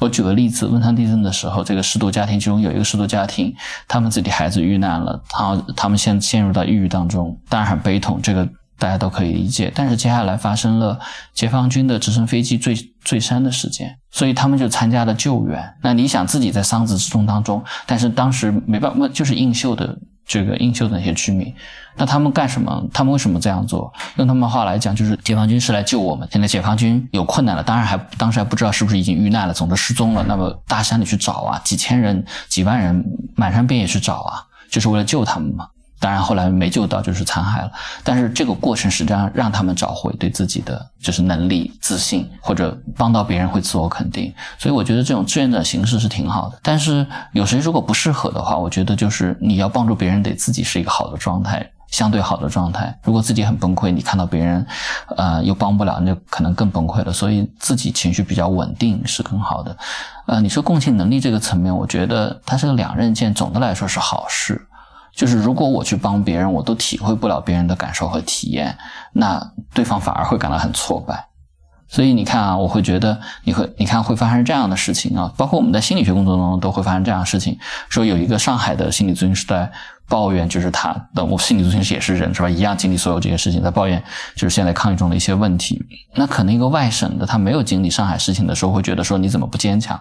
[0.00, 3.54] 我举个例子，汶川地震的时候，这个失独家庭其中有一个失独家庭，
[3.86, 8.20] 他们自己孩子遇难了，他他们陷陷入到抑郁当中，当然很悲痛。
[8.22, 8.48] 这个。
[8.78, 10.98] 大家都可以理解，但是接下来发生了
[11.34, 15.74] 解放军的直升飞机坠坠山的事件，所以他们就参加了救援。
[15.82, 21.52] 那你想自己在丧子之中当中，但是当时没办法，就是映秀的这个映秀的那些居民，
[21.96, 22.86] 那他们干什么？
[22.92, 23.92] 他们为什么这样做？
[24.16, 26.28] 用他们话来讲，就是解放军是来救我们。
[26.30, 30.22] 现在解放军有困难了，当然还当时还不知道是不是已经遇难了，总之失踪了。
[30.28, 33.04] 那么大山里去找啊，几千人、几万人
[33.34, 35.66] 满山遍野去找啊，就是为了救他们嘛。
[36.00, 37.70] 当然后来没救到，就是残骸了。
[38.04, 44.32] 但是这个过程实际上让他们找回对自己的就是能力、自信，或者帮到别人会自我肯定。
[44.58, 46.58] 所以我觉得这种志愿者形式是挺好的。
[46.62, 52.96] 但是有谁如果不适合的话，我觉得就是你要帮助别人，得自己是一个好的状态，相对好的状态。
[53.02, 54.64] 如果自己很崩溃，你看到别人，
[55.16, 57.12] 呃，又帮不了，那就可能更崩溃了。
[57.12, 59.76] 所以自己情绪比较稳定是更好的。
[60.26, 63.34] 呃，你说共情能力这个层面，我觉得它是个两刃剑。
[63.34, 64.67] 总的来说是好事。
[65.14, 68.76] 就是如果我去帮别人，我都体会不了别人的感受和体验，
[69.12, 71.26] 那对方反而会感到很挫败。
[71.90, 77.58] 所以你看啊，我会觉得你会，你看会发生这样的事情啊，包括我们在心理学工作中都会发生这样的事情。
[77.88, 79.72] 说有一个上海的心理咨询师在
[80.06, 84.02] 抱怨，就是他的我心理咨询师也是人是吧，一样经历所有这些事情，在抱怨
[84.36, 85.82] 就是现在抗疫中的一些问题。
[86.14, 89.98] 那可能一个外省的他没有经历上海事情的时候，会觉得说你怎么不坚强？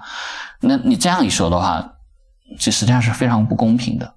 [0.60, 1.82] 那你这样一说的话，
[2.60, 4.14] 这实际上是非常不公平的。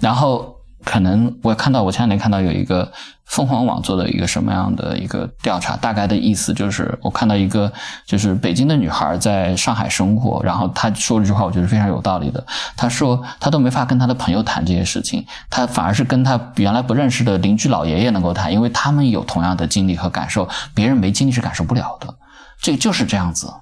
[0.00, 2.90] 然后可能我看到，我前两天看到有一个
[3.26, 7.70] 凤凰网做的一个什么样的一个调查，大概的意思就是，我看到一个
[8.06, 12.42] 就是北京的女孩在上海生活，然后她说了一句话，我觉得非常有道理的。
[12.76, 22.14] 她说她都没法跟她的朋友谈这些事情，她反而是跟她原来不认识的邻居老爷爷能够谈，因为他们有同样的经历和感受，别人没经历是感受不了的。
[22.62, 23.52] 这就是这样子。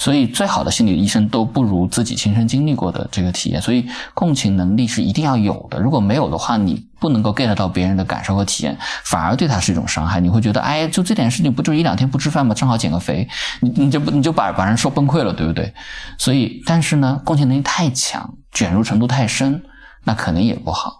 [0.00, 3.60] 所以，最好的心理医生都不如自己亲身经历过的这个体验。
[3.60, 3.84] 所以，
[4.14, 5.80] 共情能力是一定要有的。
[5.80, 10.20] 如果没有的话，你不能够 get 到别人的感受和体验，反而对他是一种伤害。
[10.20, 12.54] 你会觉得，哎，就这点事情，不就是一两天不吃饭吗？
[12.54, 13.28] 正好减个肥，
[13.60, 15.74] 你你就不你就把把人说崩溃了，对不对？
[16.16, 19.60] 所以，但是呢，共情能力太强，卷入程度太深，
[20.04, 20.92] 那可能也不好。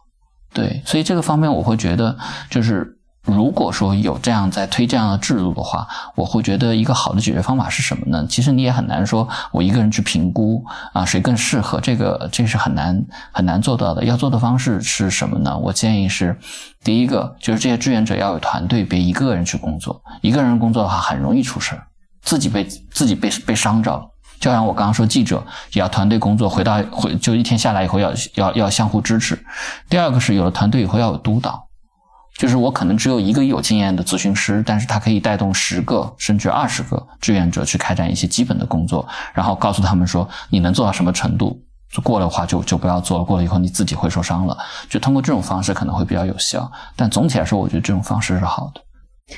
[0.52, 2.18] 对，所以这个方面，我会觉得
[2.50, 2.97] 就是。
[3.22, 8.26] 如果说有这样在推这样的制度的话，我会觉得一个好的解决方法是什么呢？
[8.26, 10.64] 其实你也很难说，我一个人去评估
[10.94, 14.02] 啊，谁更适合这个，这是很难很难做到的。
[14.04, 15.58] 要做的方式是什么呢？
[15.58, 16.38] 我建议是，
[16.82, 20.00] 第一个就是这些志愿者要有团队，别一个人去工作。
[20.22, 21.86] 一个人工作的话，很容易出事儿，
[22.22, 24.02] 自己被自己被被伤着了。
[24.40, 25.44] 就像我刚刚说，记者
[25.74, 29.38] 也要团队工作，回到回就一天下来以后要要要相互支持。
[29.90, 31.67] 第二个是有了团队以后要有督导。
[32.38, 41.60] 就是我可能只有一个有经验的咨询师，但是他可以带动十个甚至二十个志愿者去开展一些基本的工作，然后告诉他们说你能做到什么程度，
[42.04, 44.56] 过的话就就不要做了，过了以后你自己会受伤了。
[44.88, 48.80] 就通过这种方式可能会比较有效，但总体来说，我觉得这种方式是好的。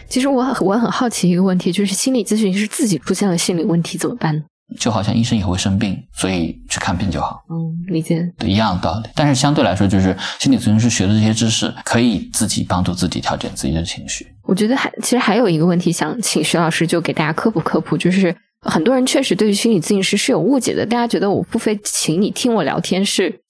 [0.07, 4.43] 其实我很我很好奇一个问题，就是心理咨询师自己出现了心理问题怎么办呢？
[4.79, 7.43] 就好像医生也会生病，所以去看病就好。
[7.51, 8.23] 嗯，理解。
[8.39, 9.09] 对，一样的道理。
[9.15, 14.27] 但是相对来说，就是心理咨询师学的这些知识，可以自己帮助自己调整自己的情绪。
[14.45, 23.41] 我觉得还其实还有一个问题，想请徐老师就给大家科普科普，就是很多人确实对于心理咨询师是有误解的，大家觉得我付费请你听我聊天是，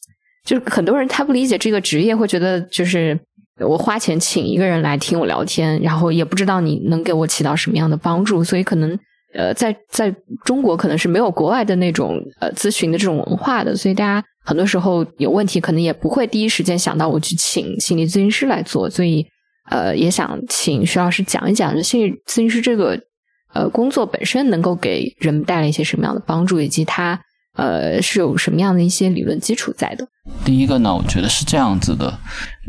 [0.44, 3.18] 就是很多人他不理解这个职业，会觉得就是
[3.58, 8.98] 我花钱请一个人来听我聊天，然后也不知道你能给我起到什么样的帮助，所以可能
[9.34, 10.14] 呃，在在
[10.44, 19.26] 中国可能是没有国外的那种呃咨询的这种文化的，所以大家很多时候有问题可能也不会第一时间想到我去请心理咨询师来做，所以
[19.70, 23.00] 呃，也想请徐老师讲一讲心理咨询师这个。
[23.52, 27.20] 呃，工作本身能够给人们带来一些什么样的帮助，以及它
[27.56, 30.06] 呃是有什么样的一些理论基础在的？
[30.44, 32.16] 第一个呢，我觉得是这样子的，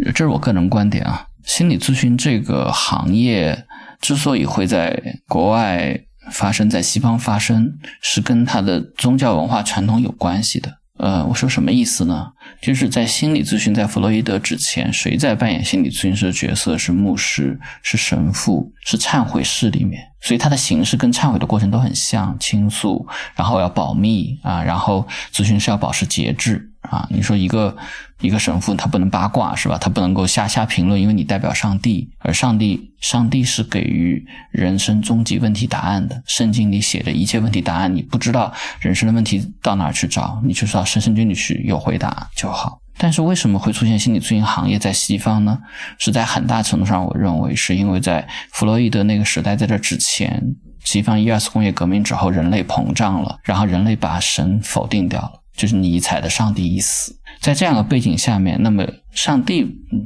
[0.06, 1.28] 这是我个人观点啊。
[1.44, 3.64] 心理咨询这个行业
[4.00, 5.96] 之所以会在国外
[6.32, 7.72] 发生，在西方发生，
[8.02, 10.78] 是跟它的宗教文化传统有关系的。
[10.98, 12.28] 呃，我说什么意思呢？
[12.62, 16.78] 就是在心理咨询在弗洛伊德之前，谁在扮演心理咨询师的角色？
[16.78, 20.00] 是牧师，是神父，是忏悔室里面。
[20.22, 27.08] 所以它的形式跟忏悔的过程都很像，倾诉，然后要保密啊，然后咨询师要保持节制啊。
[27.10, 27.76] 你说一个
[28.20, 29.78] 一个神父他不能八卦是吧？
[29.80, 36.22] 他不能够瞎瞎评论，因为你代表上帝，而上帝上帝是给予人生终极问题答案的。
[36.28, 42.78] 圣经里写的一切问题答案，你不知道人生的问题到哪去找，你就到圣经里去有回答就好。
[42.98, 45.58] 但是为什么会出现心理咨询行业在西方呢？
[45.98, 50.40] 是在很大程度上，我认为是因为在弗洛伊德那个时代，在这之前，
[50.84, 57.16] 西方一二次工业革命之后，人类膨胀了，然后人类把神否定掉了，就是尼采的“上帝已死”。
[57.40, 59.64] 在这样的背景下面，那么上帝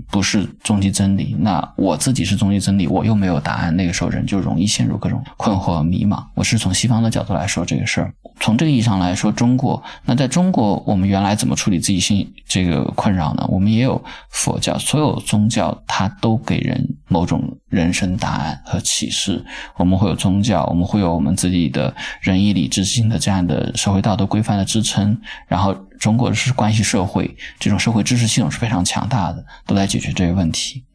[0.09, 6.23] 不是终极真理，那我自己是终极真理，我又没有答案，那个时候人就容易陷入各种困惑、迷茫。
[6.33, 8.13] 我是从西方的角度来说这个事儿。
[8.39, 13.45] 从这个意义上来说，中国那在中国，我们原来怎么处理自己心这个困扰呢？
[13.47, 19.43] 我们也有佛教，所有宗教它都给人某种人生答案和启示。
[19.77, 25.17] 我们会有宗教，我们会有我们自己的仁义礼智信的这样的社会道德规范的支撑。
[25.47, 30.85] 然后，中国是关系社会，这种社会支持系统是非常强强大的，都来解决这些问题。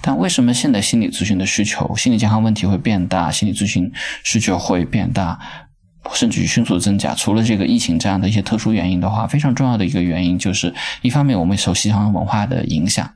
[0.00, 3.90] 但为什么现在心理咨询的需求、心理健康问题会变大，心理咨询
[4.22, 5.38] 需求会变大？
[6.14, 7.14] 甚至于迅速增加。
[7.14, 10.72] 除了这个疫情这样的一些特殊原因的话，非常重要的一个原因就是，
[11.02, 13.10] 一方面我们受西方文化的影响，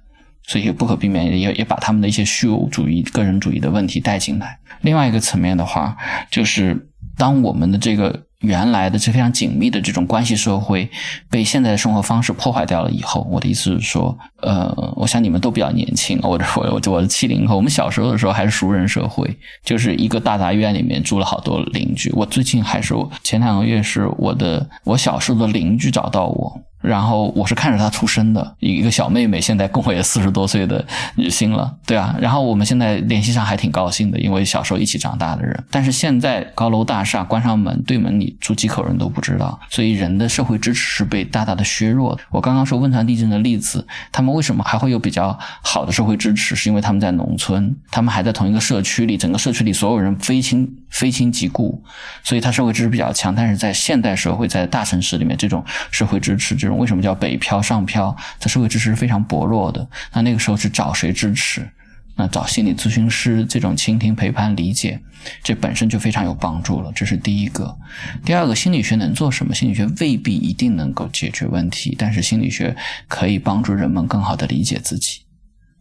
[0.46, 4.58] 所以不可避免也也把他们的一些虚无主义、个人主义的问题带进来。
[4.82, 5.96] 另外一个层面的话，
[6.30, 8.27] 就是当我们的这个。
[8.40, 10.88] 原来的这非常紧密的这种关系社会，
[11.28, 22.12] 被现在的生活方式破坏掉了以后，我的意思是说，呃，我想你们都比较年轻， 我我我我是七零后，我们小时候的时候还是熟人社会，就是一个大杂院里面住了好多邻居。
[22.14, 26.60] 我最近还是前两个月是我的我小时候的邻居找到我。
[26.80, 30.84] 然后我是看着她出生的一个小妹妹，现在跟我也四十多岁的
[31.16, 32.16] 女性了，对啊。
[32.20, 35.64] 然后我们现在联系上还挺高兴的，因为小时候一起长大的人。
[35.70, 42.22] 但是现在高楼大厦关上门，对门里住几口人都不知道，所以人的社会支持是被大大的削弱的。
[42.30, 46.54] 我刚刚说汶川地震的例子，他们为什么还会有比较好的社会支持？
[46.54, 51.82] 是因为他们在农村，他们还在同一个社区里，整个社区里所有人非亲非亲即故，
[52.22, 53.34] 所以他社会支持比较强。
[53.34, 58.16] 但是在现代社会，在大城市里面，这种社会支持这种为什么叫北漂上漂？
[58.40, 59.88] 他社会支持是非常薄弱的。
[60.12, 61.68] 那那个时候是找谁支持？
[62.16, 65.00] 那找心理咨询师这种倾听、陪伴、理解，
[65.40, 66.90] 这本身就非常有帮助了。
[66.92, 67.78] 这是第一个。
[68.24, 69.54] 第二个，心理学能做什么？
[69.54, 72.76] 心理学未必一定能够解决问题，但是心理学
[73.06, 75.20] 可以帮助人们更好的理解自己。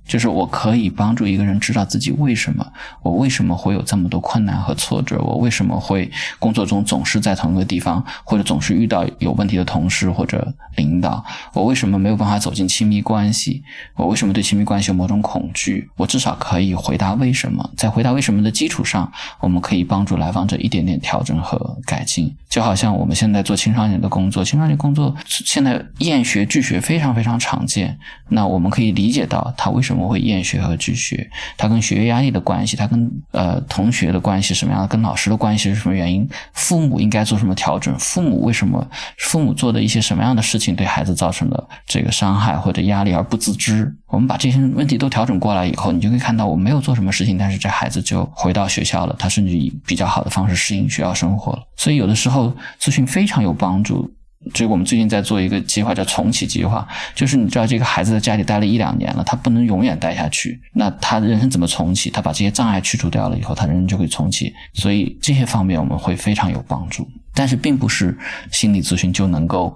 [0.08, 2.66] 就是我可以帮助一个人知道自己为什么，
[3.04, 13.62] 我为什么会有这么多困难和挫折，我为什么会工作中总是在同一个地方，或者总是遇到有问题的同事或者领导，我为什么没有办法走进亲密关系，
[13.96, 22.34] 我为什么对亲密关系有某种恐惧，我至少可以回答为什么，在回答为什么的基础上，我们可以帮助来访者一点点调整和改进。
[22.48, 28.00] 就好像我们现在做青少年的工作，青少年工作现在厌学拒学非常非常常见，
[28.30, 29.97] 那我们可以理解到他为什么。
[29.98, 31.28] 怎么会厌学和拒学？
[31.58, 34.88] 他跟学业压力的关系，他跟呃同学的关系什么样的？
[34.88, 36.30] 跟老师的关系是什么原因？
[36.54, 37.98] 父母应该做什么调整？
[37.98, 38.88] 父母为什么
[39.18, 43.92] 父母做的一些什么样的事情对孩子造成了这个伤害或者压力而不自知？
[44.06, 51.64] 我们把这些问题都调整过来以后，你就可以看到，我没有做什么事情，但是这孩子就回到学校了，他甚至以比较好的方式适应学校生活了。
[51.76, 54.14] 所以有的时候咨询非常有帮助。
[54.54, 56.88] 就我们最近在做一个计划，叫重启计划。
[57.16, 60.60] 就是你知道，这个孩子在家里待了一两年了，他不能永远待下去。
[60.74, 62.10] 那他人生怎么重启？
[62.10, 64.54] 他把这些障碍去除掉了以后，他人生就会重启。
[64.74, 67.08] 所以这些方面我们会非常有帮助。
[67.34, 68.18] 但是，并不是
[68.52, 69.76] 心理咨询就能够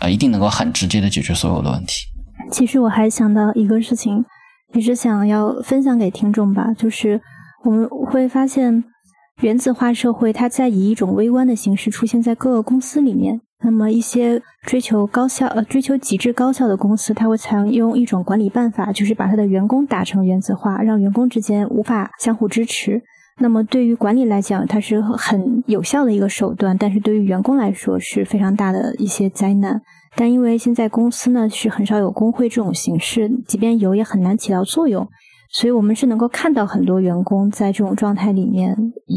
[0.00, 2.04] 呃一定能够很直接的解决所有的问题。
[2.50, 4.24] 其实我还想到一个事情，
[4.74, 7.20] 也是想要分享给听众吧，就是
[7.64, 8.84] 我们会发现。
[9.42, 13.42] 原子化社会它在以一种微观的形式出现在各个公司里面。
[13.64, 23.02] 那么一些追求高效呃追求极致高效的公司，它会采用一种管理办法，就是把它的员工打成原子化，让员工之间无法相互支持。
[23.38, 29.82] 那么对于管理来讲，它是很有效的一个手段，但是对于员工来说是非常大的一些灾难。
[30.14, 35.06] 但因为现在公司呢是很少有工会这种形式，即便有也很难起到作用，
[35.50, 38.74] 所以我们是能够看到很多员工在这种状态里面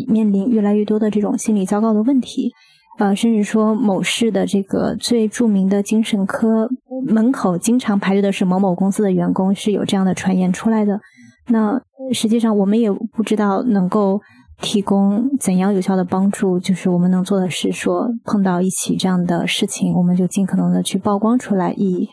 [0.07, 2.51] 面临越来越多的这种心理糟糕的问题。
[2.99, 6.69] 呃，甚至说某市的这个最著名的精神科
[7.07, 10.99] 门口经常排队的是某某公司的员工，是有这样的传言出来的。
[11.47, 11.81] 那
[12.13, 14.19] 实际上我们也不知道能够
[14.61, 16.59] 提供怎样有效的帮助。
[16.59, 22.09] 就是我们能做的是说，碰到一起这样的事情，我们就尽可能的去曝光出来，以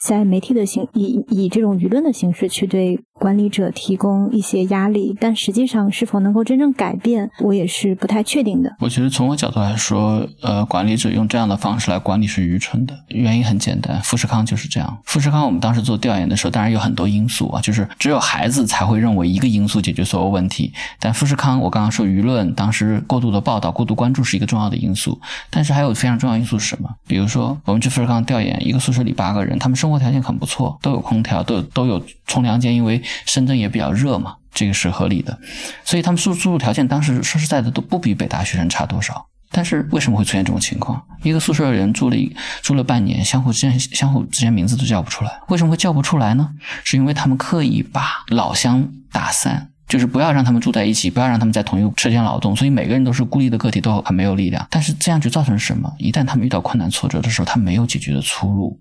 [0.00, 3.00] 在媒体的形以以这种舆论的形式去对。
[3.18, 8.74] 管理者提供一些压力，但实际上是否能够真正改变，我也是不太确定的。
[8.80, 12.94] 我觉得从我角度来说，呃，管理者用这样的方式来管理是愚蠢的。
[13.08, 14.98] 原因很简单，富士康就是这样。
[15.04, 20.72] 富士康我们当时做调研的时候，当然有很多因素啊，就是只有孩子才会认为一个因素解决所有问题。
[21.00, 25.20] 但富士康，我刚刚说舆论当时过度的报道、过度关注是一个重要的因素，
[25.50, 26.88] 但是还有非常重要因素是什么？
[27.06, 35.38] 比如说我们去富士康调研，一个宿舍里八个人，他们生活条件很不错，都有空调，都都有冲凉间，因为深圳也比较热嘛，这个是合理的，
[35.84, 39.26] 所以他们住住宿条件当时说实在的都不比北大学生差多少。
[39.50, 41.02] 但是为什么会出现这种情况？
[41.22, 42.16] 一个宿舍的人住了
[42.60, 46.50] 住了半年，相互之间相互之间名字都叫不出来，为什么会叫不出来呢？
[46.84, 54.66] 是因为他们刻意把老乡打散，就是不要让他们住在一起，不要让他们在同一个车间劳动，所以每个人都是孤立的个体，都很没有力量。
[54.68, 55.90] 但是这样就造成什么？
[55.96, 58.78] 一旦他们遇到困难挫折的时候，他没有解决的出路，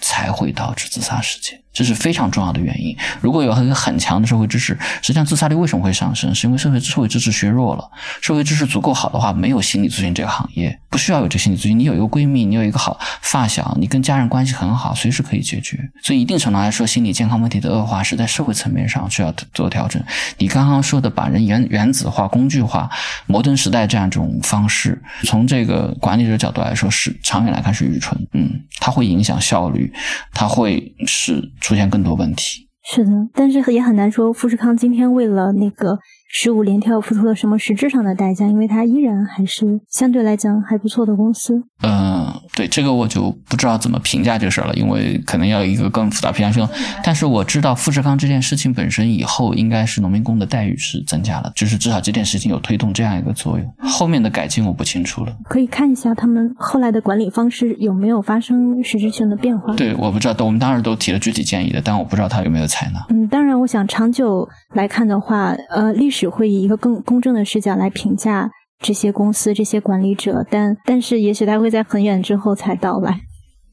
[0.00, 1.58] 才会导致自杀事件。
[1.72, 2.96] 这是非常重要的原因。
[3.20, 6.34] 如果有一个很强的社会支持，实际上自杀率为什么会上升？
[6.34, 7.90] 是因为社会社会支持削弱了。
[8.20, 11.78] 社会支持足够好的话，没有心理咨询这个行业，不需要有这心理咨询。
[11.78, 15.78] 你有一个闺蜜，你有一个好发小，你跟家人关系很好，随时可以解决。
[16.02, 20.02] 所以一定程度来说，心理健康问题的恶化是在社会层面上需要做调整。
[20.38, 22.90] 你刚刚说的把人原原子化、工具化、
[23.26, 28.20] 摩登时代这样一种方式，从这个管理者角度来说，是长远来看是愚蠢。
[28.32, 29.92] 嗯，它会影响效率，
[30.34, 31.48] 它会是。
[31.60, 35.98] 出现更多问题，是的，但是也很难说富士康今天为了那个。
[36.32, 38.46] 十五连跳付出了什么实质上的代价？
[38.46, 41.60] 因为它依然还是相对来讲还不错的公司。
[41.82, 46.68] 嗯，对，这个我就不知道怎么评价这个事儿了，因为可能要一个更复杂评价系统。
[47.02, 53.74] 但是我知道富士康这件事情本身以后应该是农民工的待遇是增加了，就是至少这件事情有推动这样一个作用。
[53.82, 55.36] 后面的改进我不清楚了。
[55.48, 59.74] 可以看一下他们后来的管理方式有没有发生实质性的变化？
[59.74, 63.04] 对，我不知道，我们当时都提了具体建议的，但我不知道他有没有采纳。
[63.08, 66.19] 嗯，当然，我想长久来看的话，呃，历史。
[66.20, 73.22] 只会以一个更公正的视角来评价这些公司、这些管理者，但但是也许他会在很远之后才到来。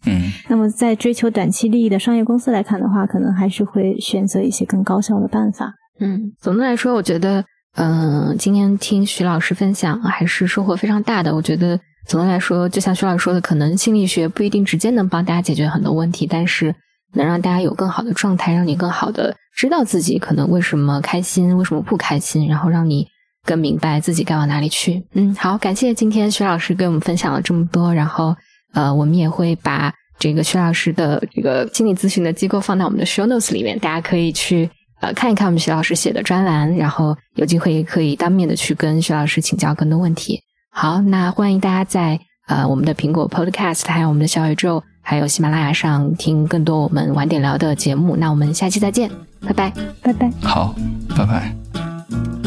[0.05, 5.73] 嗯，那么在追求短期利益的商业公司来看的话，可能还是会选择一些更高效的办法。
[5.99, 7.43] 嗯，总的来说，我觉得，
[7.75, 11.35] 嗯，今天听徐老师分享还是收获非常大的。
[11.35, 16.73] 我觉得总的来说，就像徐老师说的，可能心理学不一定直接能帮大家解决很多问题，但是。
[17.13, 23.07] 能让大家有更好的状态，让你更好的知道自己可能为什么开心，为什么不开心，然后让你
[23.45, 25.03] 更明白自己该往哪里去。
[25.13, 28.35] 嗯，好，感谢今天徐老师跟我们分享了这么多，然后
[28.73, 34.69] 呃，我们也会把这个徐老师的这个心理咨询的机构放到我们的 show notes 里面，大家可以去
[34.99, 40.41] 呃看一看我们徐老师写的专栏，然后有机会也可以当面的去跟徐老师请教更多问题。
[40.71, 44.83] 好，那欢迎大家在呃我们的苹果 Podcast 还有我们的小宇宙。
[45.09, 49.09] 还有喜马拉雅上听更多我们晚点聊的节目那我们下期再见
[49.39, 49.71] 拜拜。
[50.01, 50.29] 拜拜。
[50.41, 50.75] 好
[51.15, 52.46] 拜拜。